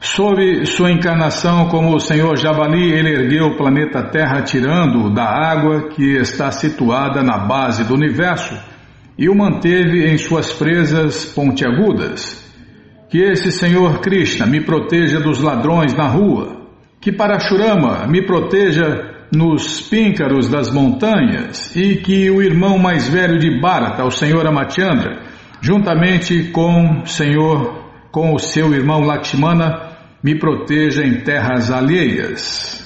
[0.00, 5.88] Sob sua encarnação como o Senhor Javali, ele ergueu o planeta Terra tirando da água
[5.88, 8.69] que está situada na base do universo
[9.20, 12.42] e o manteve em suas presas pontiagudas.
[13.10, 16.68] Que esse Senhor Krishna me proteja dos ladrões na rua,
[16.98, 23.60] que Parashurama me proteja nos píncaros das montanhas e que o irmão mais velho de
[23.60, 25.22] Bharata, o Senhor Amachandra,
[25.60, 29.90] juntamente com Senhor, com o seu irmão Lakshmana,
[30.22, 32.80] me proteja em terras alheias.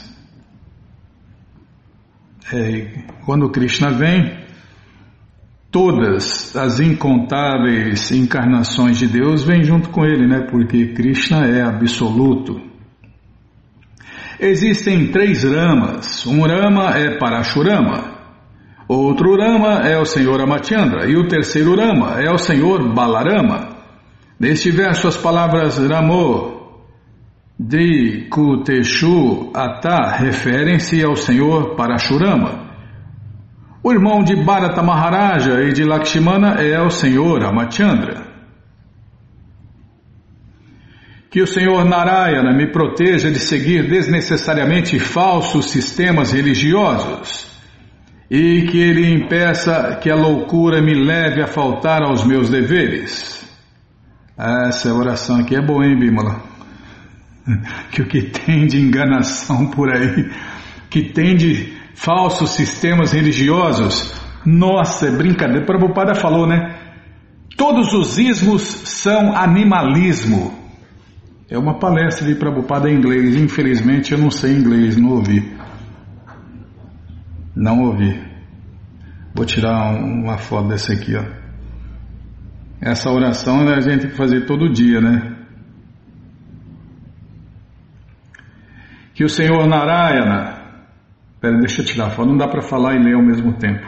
[2.53, 4.44] É, quando Krishna vem,
[5.75, 10.47] todas as incontáveis encarnações de Deus vêm junto com ele, né?
[10.49, 12.61] Porque Krishna é absoluto.
[14.39, 16.25] Existem três ramas.
[16.27, 18.05] Um rama é Parashurama,
[18.87, 23.71] outro rama é o Senhor Amachandra e o terceiro rama é o Senhor Balarama.
[24.39, 26.55] Neste verso as palavras Ramo
[27.59, 32.64] Drikuteshu Ata referem-se ao Senhor Parashurama.
[33.87, 38.27] O irmão de Bharata Maharaja e de Lakshmana é o Senhor Amachandra.
[41.31, 47.47] Que o Senhor Narayana me proteja de seguir desnecessariamente falsos sistemas religiosos
[48.31, 53.47] e que ele impeça que a loucura me leve a faltar aos meus deveres.
[54.35, 56.43] Essa oração aqui é boa, hein, Bímola?
[57.93, 60.31] Que o que tem de enganação por aí,
[60.89, 64.13] que tem de falsos sistemas religiosos,
[64.45, 65.65] nossa, é brincadeira.
[65.65, 66.79] Prabhupada falou, né?
[67.57, 70.53] Todos os ismos são animalismo.
[71.49, 73.37] É uma palestra de Prabhupada em inglês.
[73.37, 75.57] Infelizmente eu não sei inglês, não ouvi.
[77.55, 78.21] Não ouvi.
[79.35, 81.25] Vou tirar uma foto dessa aqui, ó.
[82.81, 85.37] Essa oração a gente tem que fazer todo dia, né?
[89.15, 90.64] Que o Senhor Narayana.
[91.45, 92.31] Pera, deixa eu tirar a foto.
[92.31, 93.87] Não dá para falar e ler ao mesmo tempo.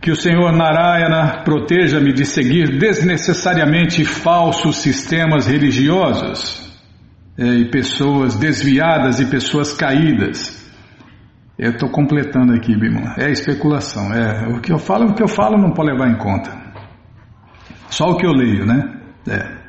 [0.00, 6.80] Que o Senhor Narayana proteja-me de seguir desnecessariamente falsos sistemas religiosos
[7.36, 10.72] é, e pessoas desviadas e pessoas caídas.
[11.58, 13.16] Eu estou completando aqui, Bimala.
[13.18, 14.14] É especulação.
[14.14, 16.52] É o que eu falo, o que eu falo não pode levar em conta.
[17.90, 19.00] Só o que eu leio, né?
[19.28, 19.63] É.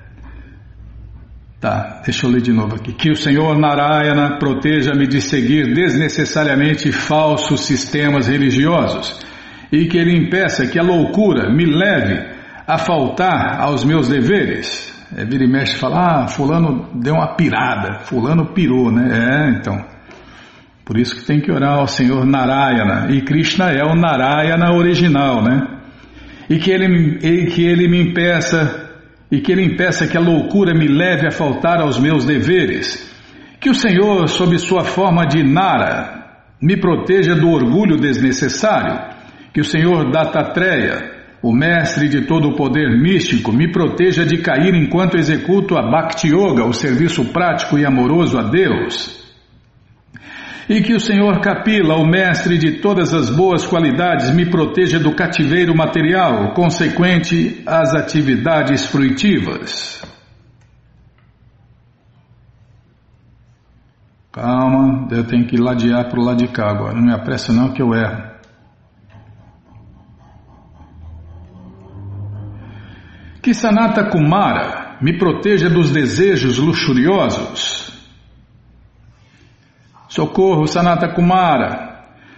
[1.65, 2.93] Tá, deixa eu ler de novo aqui.
[2.93, 9.19] Que o Senhor Narayana proteja-me de seguir desnecessariamente falsos sistemas religiosos
[9.71, 12.23] e que Ele impeça que a loucura me leve
[12.67, 14.93] a faltar aos meus deveres.
[15.17, 19.47] É, vira e mexe fala, ah, fulano deu uma pirada, fulano pirou, né?
[19.47, 19.83] É, então.
[20.85, 23.11] Por isso que tem que orar ao Senhor Narayana.
[23.11, 25.65] E Krishna é o Narayana original, né?
[26.47, 28.84] E que ele, e que ele me impeça,
[29.31, 33.13] e que ele impeça que a loucura me leve a faltar aos meus deveres.
[33.59, 36.25] Que o Senhor, sob sua forma de Nara,
[36.61, 39.15] me proteja do orgulho desnecessário
[39.53, 41.11] que o Senhor Datatreya,
[41.41, 46.27] o mestre de todo o poder místico, me proteja de cair enquanto executo a Bhakti
[46.27, 49.24] Yoga, o serviço prático e amoroso a Deus.
[50.67, 55.13] E que o Senhor Kapila, o mestre de todas as boas qualidades, me proteja do
[55.13, 60.03] cativeiro material, consequente às atividades fruitivas.
[64.31, 66.95] Calma, eu tenho que ladear para o lado de cá agora.
[66.95, 68.35] Não me apressa não que eu erro.
[73.41, 77.84] Que Sanata Kumara me proteja dos desejos luxuriosos.
[80.15, 81.93] Socorro, Sanata Kumara.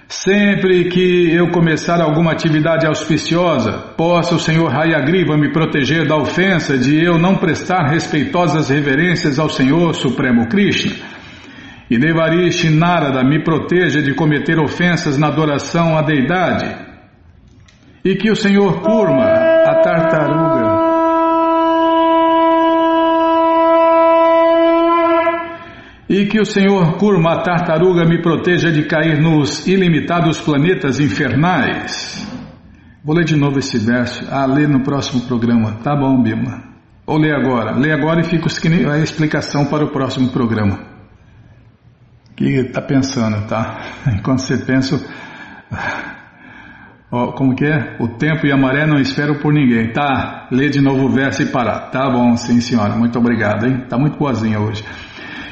[0.07, 6.75] Sempre que eu começar alguma atividade auspiciosa, possa o Senhor Hayagriva me proteger da ofensa
[6.75, 10.95] de eu não prestar respeitosas reverências ao Senhor Supremo Krishna.
[11.87, 16.75] E Devarishi Narada me proteja de cometer ofensas na adoração à deidade.
[18.03, 20.56] E que o Senhor Kurma, a tartaruga,
[26.09, 32.25] E que o Senhor Kurma Tartaruga me proteja de cair nos ilimitados planetas infernais.
[33.03, 34.25] Vou ler de novo esse verso.
[34.31, 35.79] Ah, lê no próximo programa.
[35.83, 36.63] Tá bom, Bima.
[37.05, 37.77] Ou lê agora.
[37.77, 38.47] Lê agora e fica
[38.91, 40.79] a explicação para o próximo programa.
[42.35, 43.77] que tá pensando, tá?
[44.13, 45.01] Enquanto você pensa.
[47.09, 47.95] Oh, como que é?
[47.99, 49.91] O tempo e a maré não esperam por ninguém.
[49.93, 51.89] Tá, lê de novo o verso e parar.
[51.89, 52.95] Tá bom, sim senhora.
[52.95, 53.85] Muito obrigado, hein?
[53.89, 54.83] Tá muito boazinha hoje.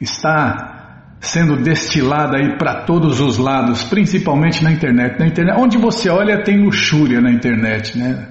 [0.00, 0.76] Está
[1.20, 5.18] sendo destilada aí para todos os lados, principalmente na internet.
[5.18, 8.28] Na internet, onde você olha tem luxúria na internet, né?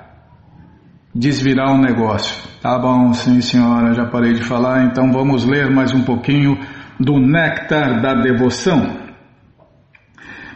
[1.12, 2.48] Desvirar o um negócio.
[2.62, 6.56] Tá bom, sim senhora, já parei de falar, então vamos ler mais um pouquinho
[7.00, 9.09] do Néctar da Devoção.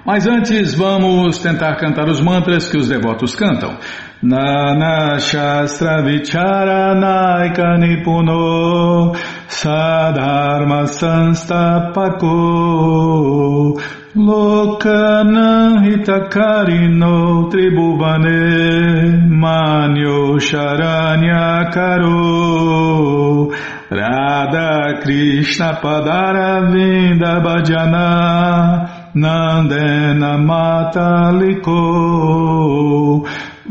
[0.05, 3.79] Mas antes vamos tentar cantar os mantras que os devotos cantam.
[4.23, 9.15] Nana Shastra Vicharanaika Nipuno
[9.49, 12.29] Sadharma Sanstapako
[14.15, 20.39] Lokanam Hitakarino Tribhuvane Manyo
[21.73, 23.51] Karo
[23.91, 31.79] Radha Krishna Padara Vinda Bhajana Nandena Mataliko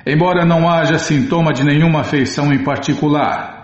[0.06, 3.56] embora não haja sintoma de nenhuma afeição em particular.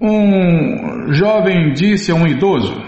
[0.00, 2.80] Um jovem disse a um idoso: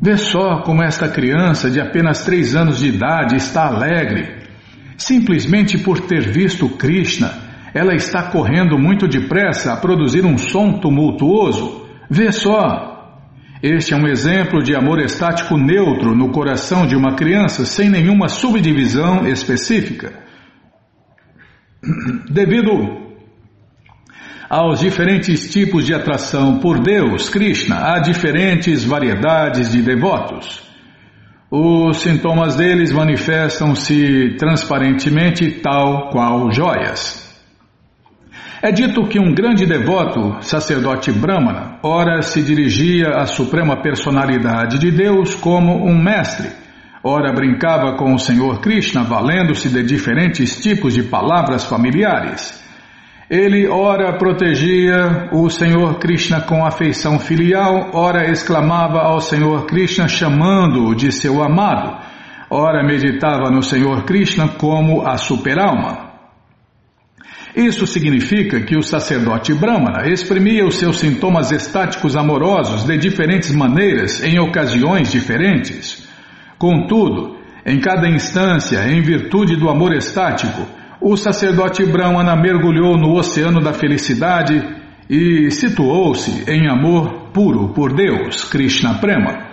[0.00, 4.36] Vê só como esta criança de apenas três anos de idade está alegre.
[4.98, 7.32] Simplesmente por ter visto Krishna,
[7.74, 11.86] ela está correndo muito depressa a produzir um som tumultuoso.
[12.10, 12.94] Vê só!
[13.62, 18.28] Este é um exemplo de amor estático neutro no coração de uma criança sem nenhuma
[18.28, 20.25] subdivisão específica.
[22.30, 23.06] Devido
[24.48, 30.62] aos diferentes tipos de atração por Deus, Krishna, há diferentes variedades de devotos.
[31.50, 37.24] Os sintomas deles manifestam-se transparentemente, tal qual joias.
[38.62, 44.90] É dito que um grande devoto, sacerdote Brahmana, ora se dirigia à suprema personalidade de
[44.90, 46.48] Deus como um mestre,
[47.08, 52.60] ora brincava com o Senhor Krishna, valendo-se de diferentes tipos de palavras familiares.
[53.30, 60.96] Ele ora protegia o Senhor Krishna com afeição filial, ora exclamava ao Senhor Krishna chamando-o
[60.96, 61.96] de seu amado,
[62.50, 66.06] ora meditava no Senhor Krishna como a superalma.
[67.54, 74.22] Isso significa que o sacerdote Brahmana exprimia os seus sintomas estáticos amorosos de diferentes maneiras
[74.24, 76.05] em ocasiões diferentes.
[76.58, 80.62] Contudo, em cada instância, em virtude do amor estático,
[81.00, 84.62] o sacerdote Brahmana mergulhou no oceano da felicidade
[85.08, 89.46] e situou-se em amor puro por Deus, Krishna Prema.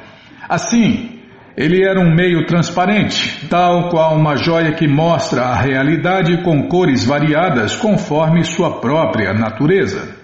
[0.47, 1.19] Assim,
[1.55, 7.03] ele era um meio transparente, tal qual uma joia que mostra a realidade com cores
[7.03, 10.22] variadas conforme sua própria natureza.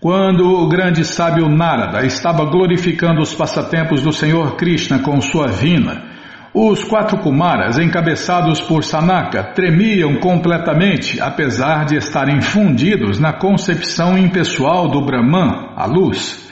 [0.00, 6.02] Quando o grande sábio Narada estava glorificando os passatempos do Senhor Krishna com sua vina,
[6.54, 14.88] os quatro Kumaras, encabeçados por Sanaka, tremiam completamente, apesar de estarem fundidos na concepção impessoal
[14.88, 16.48] do Brahman, a luz.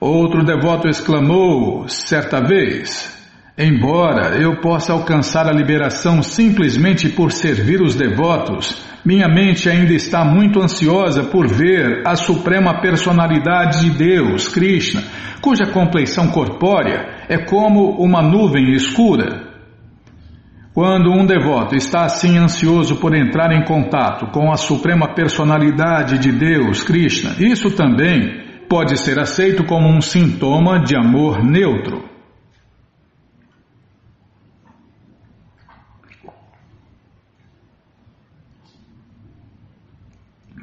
[0.00, 3.15] Outro devoto exclamou, certa vez:
[3.58, 10.22] Embora eu possa alcançar a liberação simplesmente por servir os devotos, minha mente ainda está
[10.22, 15.02] muito ansiosa por ver a suprema personalidade de Deus, Krishna,
[15.40, 19.46] cuja compleição corpórea é como uma nuvem escura.
[20.74, 26.30] Quando um devoto está assim ansioso por entrar em contato com a suprema personalidade de
[26.30, 32.15] Deus, Krishna, isso também pode ser aceito como um sintoma de amor neutro.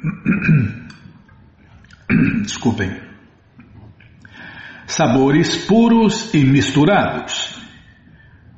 [2.44, 2.92] Desculpem.
[4.86, 7.62] Sabores puros e misturados.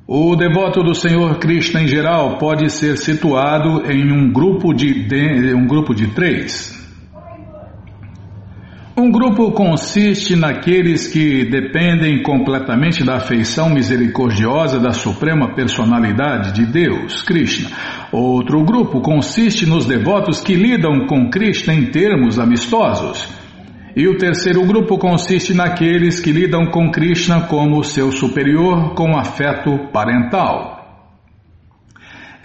[0.06, 5.54] O devoto do Senhor Krishna em geral pode ser situado em um grupo de, de
[5.54, 6.75] um grupo de três.
[8.98, 17.20] Um grupo consiste naqueles que dependem completamente da afeição misericordiosa da Suprema Personalidade de Deus,
[17.20, 17.68] Krishna.
[18.10, 23.28] Outro grupo consiste nos devotos que lidam com Krishna em termos amistosos.
[23.94, 29.78] E o terceiro grupo consiste naqueles que lidam com Krishna como seu superior com afeto
[29.92, 30.75] parental.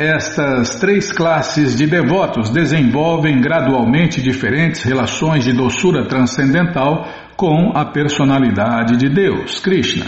[0.01, 8.97] Estas três classes de devotos desenvolvem gradualmente diferentes relações de doçura transcendental com a personalidade
[8.97, 10.07] de Deus, Krishna.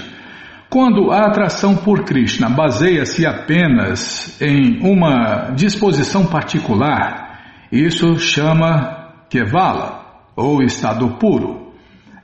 [0.68, 10.64] Quando a atração por Krishna baseia-se apenas em uma disposição particular, isso chama Kevala, ou
[10.64, 11.63] estado puro.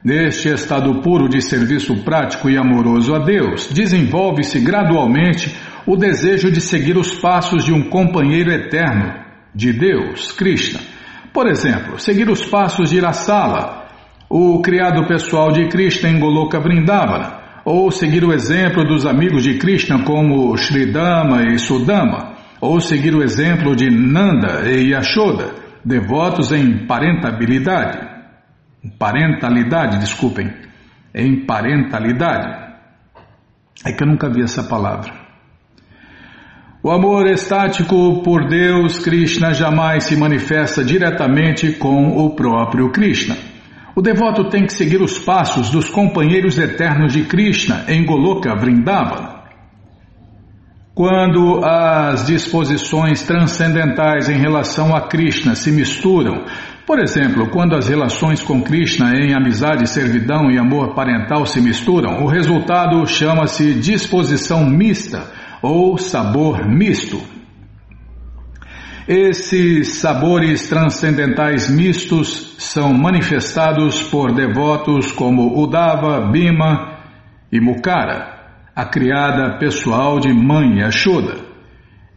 [0.01, 5.53] Neste estado puro de serviço prático e amoroso a Deus, desenvolve-se gradualmente
[5.85, 9.13] o desejo de seguir os passos de um companheiro eterno,
[9.53, 10.79] de Deus, Krishna.
[11.33, 13.87] Por exemplo, seguir os passos de Irasala,
[14.29, 19.57] o criado pessoal de Krishna em Goloka Vrindavana, ou seguir o exemplo dos amigos de
[19.57, 26.85] Krishna como Sridama e Sudama, ou seguir o exemplo de Nanda e Yashoda, devotos em
[26.87, 28.08] parentabilidade,
[28.97, 30.51] parentalidade, desculpem,
[31.13, 32.69] em parentalidade.
[33.85, 35.11] É que eu nunca vi essa palavra.
[36.81, 43.35] O amor estático por Deus, Krishna, jamais se manifesta diretamente com o próprio Krishna.
[43.95, 49.39] O devoto tem que seguir os passos dos companheiros eternos de Krishna em Goloka Vrindavana.
[50.95, 56.45] Quando as disposições transcendentais em relação a Krishna se misturam,
[56.89, 62.23] por exemplo, quando as relações com Krishna em amizade, servidão e amor parental se misturam,
[62.23, 65.31] o resultado chama-se disposição mista
[65.61, 67.21] ou sabor misto.
[69.07, 77.01] Esses sabores transcendentais mistos são manifestados por devotos como Udava, Bima
[77.51, 78.33] e Mukara,
[78.75, 81.48] a criada pessoal de Mãe Ashoda.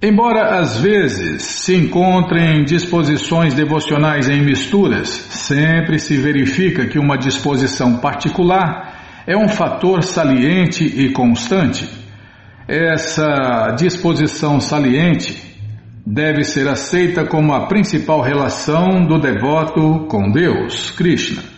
[0.05, 7.99] Embora às vezes se encontrem disposições devocionais em misturas, sempre se verifica que uma disposição
[7.99, 11.89] particular é um fator saliente e constante.
[12.67, 15.41] Essa disposição saliente
[16.05, 21.52] deve ser aceita como a principal relação do devoto com Deus, Krishna.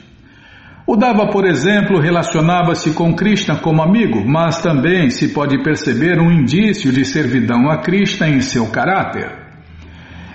[0.86, 6.30] O Dava, por exemplo, relacionava-se com Krishna como amigo, mas também se pode perceber um
[6.30, 9.32] indício de servidão a Krishna em seu caráter.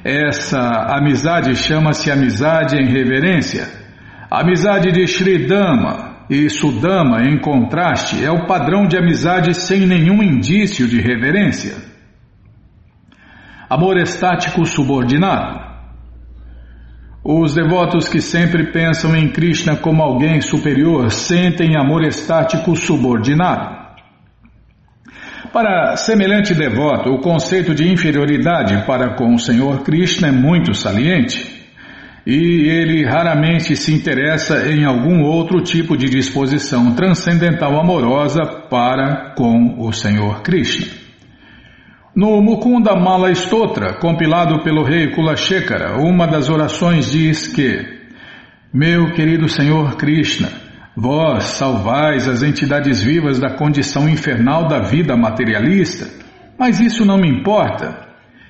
[0.03, 0.59] Essa
[0.97, 3.67] amizade chama-se amizade em reverência.
[4.31, 9.85] A amizade de Sri Dhamma e Sudama, em contraste, é o padrão de amizade sem
[9.85, 11.75] nenhum indício de reverência.
[13.69, 15.68] Amor estático subordinado.
[17.23, 23.77] Os devotos que sempre pensam em Krishna como alguém superior sentem amor estático subordinado.
[25.51, 31.59] Para semelhante devoto, o conceito de inferioridade para com o Senhor Krishna é muito saliente.
[32.25, 39.75] E ele raramente se interessa em algum outro tipo de disposição transcendental amorosa para com
[39.79, 40.98] o Senhor Krishna.
[42.19, 47.81] No Mukunda Mala Stotra, compilado pelo rei Kulashekara, uma das orações diz que:
[48.73, 50.49] Meu querido Senhor Krishna,
[50.97, 56.09] Vós salvais as entidades vivas da condição infernal da vida materialista,
[56.59, 58.05] mas isso não me importa.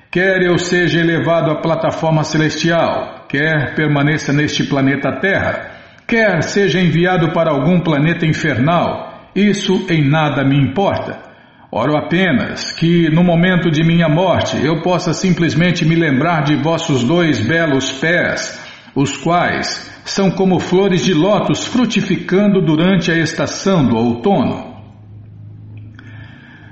[0.10, 5.74] Quer eu seja elevado à plataforma celestial, quer permaneça neste planeta Terra,
[6.08, 11.29] quer seja enviado para algum planeta infernal, isso em nada me importa.
[11.72, 17.04] Oro apenas que, no momento de minha morte, eu possa simplesmente me lembrar de vossos
[17.04, 18.60] dois belos pés,
[18.96, 24.82] os quais são como flores de lótus frutificando durante a estação do outono.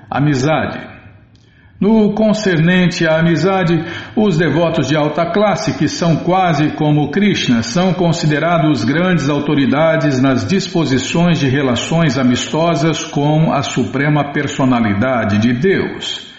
[0.09, 0.96] Amizade.
[1.79, 3.79] No concernente à amizade,
[4.15, 10.43] os devotos de alta classe, que são quase como Krishna, são considerados grandes autoridades nas
[10.43, 16.33] disposições de relações amistosas com a suprema personalidade de Deus.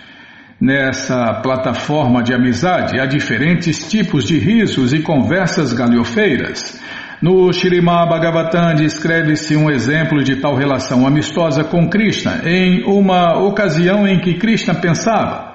[0.61, 6.83] Nessa plataforma de amizade há diferentes tipos de risos e conversas galhofeiras.
[7.21, 14.07] No Shirimá Bhagavatam descreve-se um exemplo de tal relação amistosa com Krishna em uma ocasião
[14.07, 15.55] em que Krishna pensava: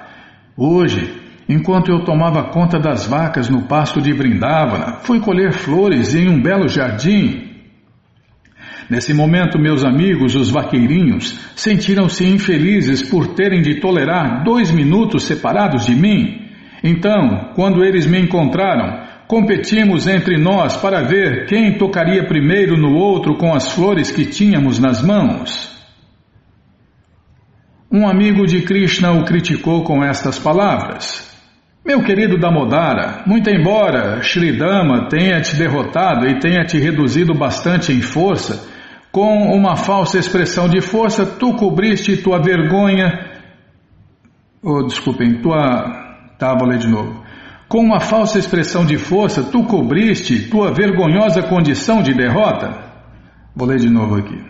[0.56, 1.10] Hoje,
[1.48, 6.40] enquanto eu tomava conta das vacas no pasto de Vrindavana, fui colher flores em um
[6.42, 7.54] belo jardim
[8.88, 15.86] Nesse momento, meus amigos, os vaqueirinhos, sentiram-se infelizes por terem de tolerar dois minutos separados
[15.86, 16.42] de mim.
[16.82, 23.36] Então, quando eles me encontraram, competimos entre nós para ver quem tocaria primeiro no outro
[23.36, 25.72] com as flores que tínhamos nas mãos.
[27.90, 31.32] Um amigo de Krishna o criticou com estas palavras.
[31.84, 38.00] Meu querido Damodara, muito embora Sridama tenha te derrotado e tenha te reduzido bastante em
[38.00, 38.66] força,
[39.12, 43.30] com uma falsa expressão de força, tu cobriste tua vergonha.
[44.60, 46.32] Oh, desculpem, tua.
[46.36, 47.23] Tá, vou ler de novo.
[47.74, 52.70] Com uma falsa expressão de força, tu cobriste tua vergonhosa condição de derrota.
[53.52, 54.40] Vou ler de novo aqui.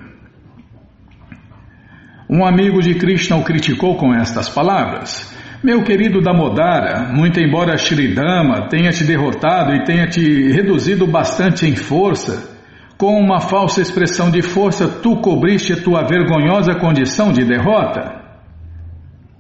[2.29, 5.35] Um amigo de Krishna o criticou com estas palavras.
[5.63, 11.75] Meu querido Damodara, muito embora Shridama tenha te derrotado e tenha te reduzido bastante em
[11.75, 12.55] força,
[12.99, 18.21] com uma falsa expressão de força, tu cobriste a tua vergonhosa condição de derrota.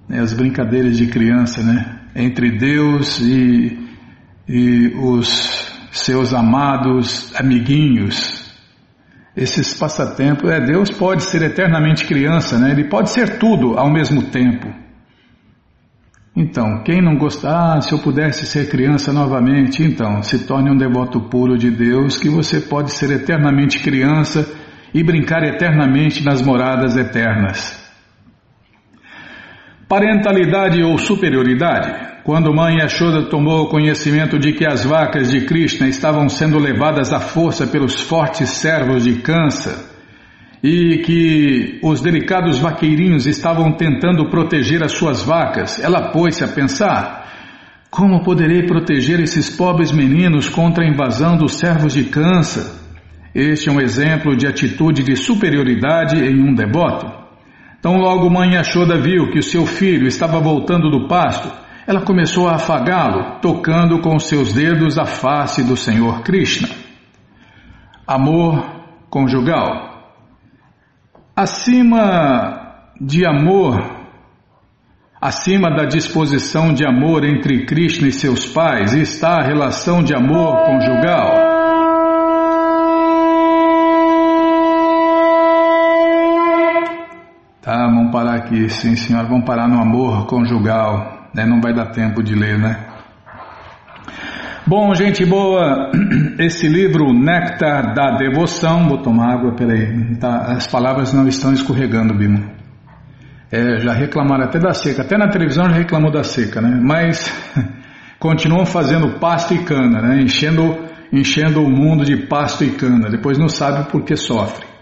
[0.08, 1.93] É as brincadeiras de criança, né?
[2.14, 3.78] Entre Deus e,
[4.48, 8.44] e os seus amados amiguinhos.
[9.36, 12.70] Esses passatempos, é, Deus pode ser eternamente criança, né?
[12.70, 14.68] Ele pode ser tudo ao mesmo tempo.
[16.36, 20.76] Então, quem não gostar, ah, se eu pudesse ser criança novamente, então, se torne um
[20.76, 24.44] devoto puro de Deus, que você pode ser eternamente criança
[24.92, 27.83] e brincar eternamente nas moradas eternas.
[29.94, 31.94] Parentalidade ou superioridade.
[32.24, 37.20] Quando mãe Yashoda tomou conhecimento de que as vacas de Krishna estavam sendo levadas à
[37.20, 39.88] força pelos fortes servos de Kansa,
[40.60, 47.28] e que os delicados vaqueirinhos estavam tentando proteger as suas vacas, ela pôs-se a pensar:
[47.88, 52.82] como poderei proteger esses pobres meninos contra a invasão dos servos de Cansa?
[53.32, 57.23] Este é um exemplo de atitude de superioridade em um devoto.
[57.84, 61.52] Então, logo mãe Yashoda viu que o seu filho estava voltando do pasto,
[61.86, 66.66] ela começou a afagá-lo, tocando com seus dedos a face do Senhor Krishna.
[68.06, 68.64] Amor
[69.10, 70.14] conjugal.
[71.36, 73.78] Acima de amor,
[75.20, 80.56] acima da disposição de amor entre Krishna e seus pais, está a relação de amor
[80.64, 81.53] conjugal.
[87.64, 91.46] Tá, vamos parar aqui, sim senhora, vamos parar no amor conjugal, né?
[91.46, 92.76] Não vai dar tempo de ler, né?
[94.66, 95.90] Bom, gente boa,
[96.38, 102.14] esse livro Néctar da Devoção, vou tomar água, peraí, tá, as palavras não estão escorregando,
[102.14, 102.50] Bimo.
[103.50, 106.78] É, já reclamaram até da seca, até na televisão já reclamou da seca, né?
[106.82, 107.32] Mas
[108.20, 110.20] continuam fazendo pasto e cana, né?
[110.20, 114.73] Enchendo, enchendo o mundo de pasto e cana, depois não sabe por que sofre.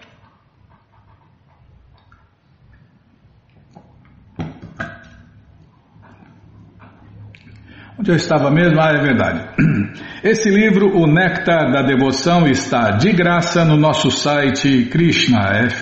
[8.02, 8.80] Onde eu estava mesmo?
[8.80, 9.44] Ah, é verdade.
[10.24, 15.72] Esse livro, O Néctar da Devoção, está de graça no nosso site krishnafm.com.br.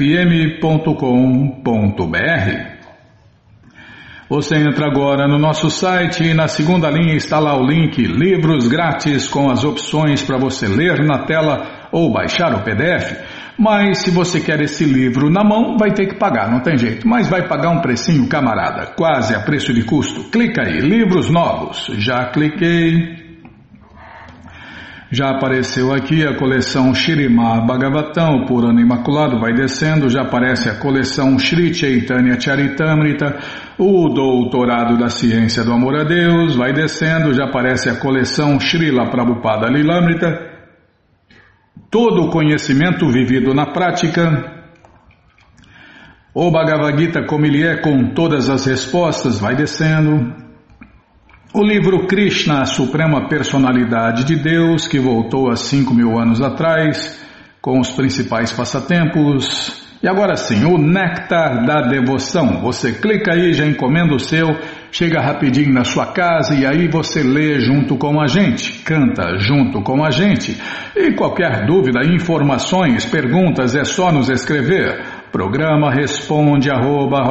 [4.28, 8.68] Você entra agora no nosso site e na segunda linha está lá o link Livros
[8.68, 13.16] Grátis com as opções para você ler na tela ou baixar o PDF.
[13.60, 17.06] Mas se você quer esse livro na mão, vai ter que pagar, não tem jeito.
[17.06, 20.30] Mas vai pagar um precinho, camarada, quase a preço de custo.
[20.30, 21.90] Clica aí, livros novos.
[21.98, 23.20] Já cliquei.
[25.10, 30.76] Já apareceu aqui a coleção Shirimá Bhagavatam, por ano imaculado, vai descendo, já aparece a
[30.76, 33.40] coleção Sri Chaitanya Charitamrita,
[33.76, 39.10] o Doutorado da Ciência do Amor a Deus, vai descendo, já aparece a coleção Srila
[39.10, 40.49] Prabhupada Lilamrita,
[41.90, 44.64] todo o conhecimento vivido na prática,
[46.32, 50.32] o Bhagavad Gita como ele é com todas as respostas, vai descendo,
[51.52, 57.20] o livro Krishna, a Suprema Personalidade de Deus, que voltou há cinco mil anos atrás,
[57.60, 59.84] com os principais passatempos.
[60.00, 62.60] E agora sim, o Néctar da Devoção.
[62.62, 64.46] Você clica aí, já encomenda o seu,
[64.90, 69.82] chega rapidinho na sua casa e aí você lê junto com a gente, canta junto
[69.82, 70.56] com a gente.
[70.96, 75.02] E qualquer dúvida, informações, perguntas, é só nos escrever.
[75.30, 77.22] Programa responde arroba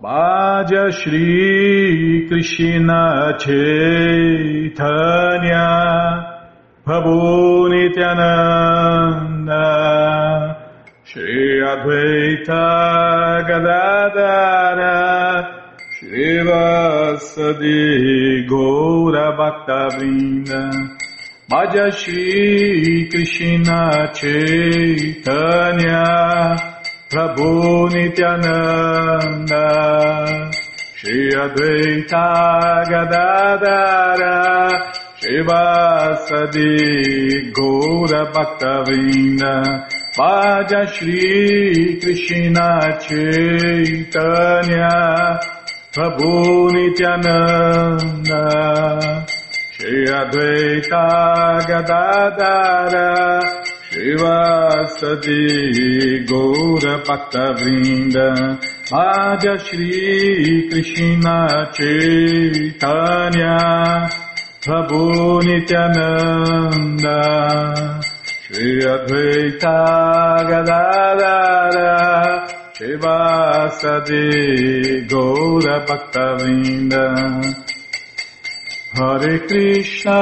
[0.00, 4.78] Bhaja Shri Krishna Chaitanya
[6.84, 9.56] Prabhu Nityananda
[11.02, 15.57] Shri Advaita Gadadara
[16.18, 17.78] Shri Vasadi
[18.50, 20.60] Gaura Bhaktavrinda
[21.96, 23.80] Shri Krishna
[24.12, 26.02] Chaitanya
[27.08, 29.66] Prabhu Nityananda
[30.96, 32.26] Shri Advaita
[32.90, 34.38] Gadadara
[35.20, 36.72] Shivasadi
[37.52, 39.54] Gaura Bhaktavinda
[40.16, 44.88] Vaja Shri Krishna Chaitanya
[45.98, 48.42] Prabhu Nityananda
[49.74, 51.06] Shri Advaita
[51.66, 53.10] Gadadara
[53.90, 55.42] Shivasadi
[56.24, 58.28] Gaura Bhaktavinda
[58.92, 61.36] Vaja Shri Krishna
[61.74, 63.58] Chaitanya
[64.62, 67.18] Prabhu Nityananda
[68.46, 68.70] Shri
[72.78, 74.22] Shivasadi
[75.10, 77.04] Gaura Bhaktavinda
[78.94, 80.20] Hare Krishna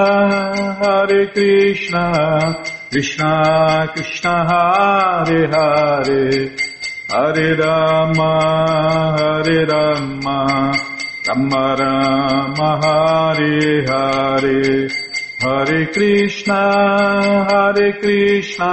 [0.80, 6.56] Hare Krishna Krishna Krishna Hare Hare.
[7.10, 8.32] Hare Rama
[9.18, 10.72] Hare Rama
[11.28, 14.88] Rama Rama Hare Hare.
[15.42, 16.60] Hare Krishna
[17.50, 18.72] Hare Krishna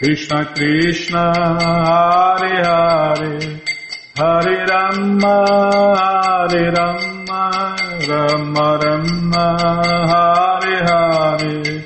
[0.00, 3.60] Krishna Krishna Hare Hare.
[4.16, 5.34] Hare Rama
[6.00, 7.76] Hare Rama
[8.08, 9.44] Rama Rama
[10.10, 11.84] Hare Hare.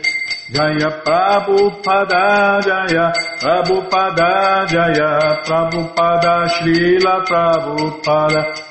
[0.55, 3.13] Jaya Prabhupada Jaya
[3.43, 8.43] Prabhupada Jaya Prabhupada Srila Prabhupada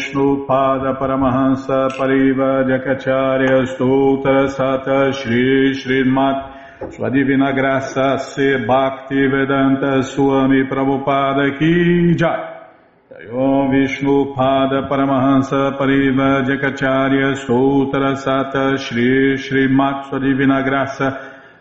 [0.00, 6.92] Om Vishnu Pada Paramahansa Pariva Jakacharya Stoutra Sata Shri Srimat.
[6.94, 13.30] Sua Divina Graça Se Bhakti Vedanta Swami Prabhupada Ki Jai.
[13.30, 20.08] Om Vishnu Pada Paramahansa Pariva Jakacharya Stoutra Sata Shri Srimat.
[20.08, 21.18] Sua Divina Graça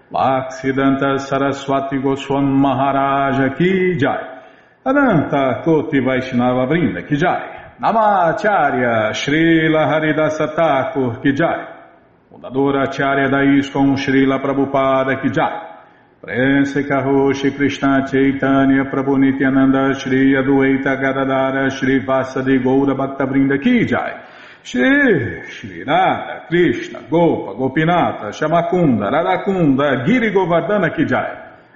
[0.09, 4.39] Bhaksidanta Saraswati Goswam Maharaja Ki Jai.
[4.85, 11.65] Ananta Koti Vaishnava Brinda Ki Jai Namacharya Srila Haridasa Thakur Kijai,
[12.29, 20.97] fundadora Acharya da ISKCON Srila Prabhupada Kijai, Prense Karoshi Krishna Chaitanya Prabhu Nityananda Shri Adueta
[20.99, 24.25] Gadadara Shri Vasadi Goura Bhaktavrinda Kijai,
[24.61, 31.48] Shri Shri Radha Krishna Gopa Gopinata Shamakunda Radakunda Giri Govardhana Kijai,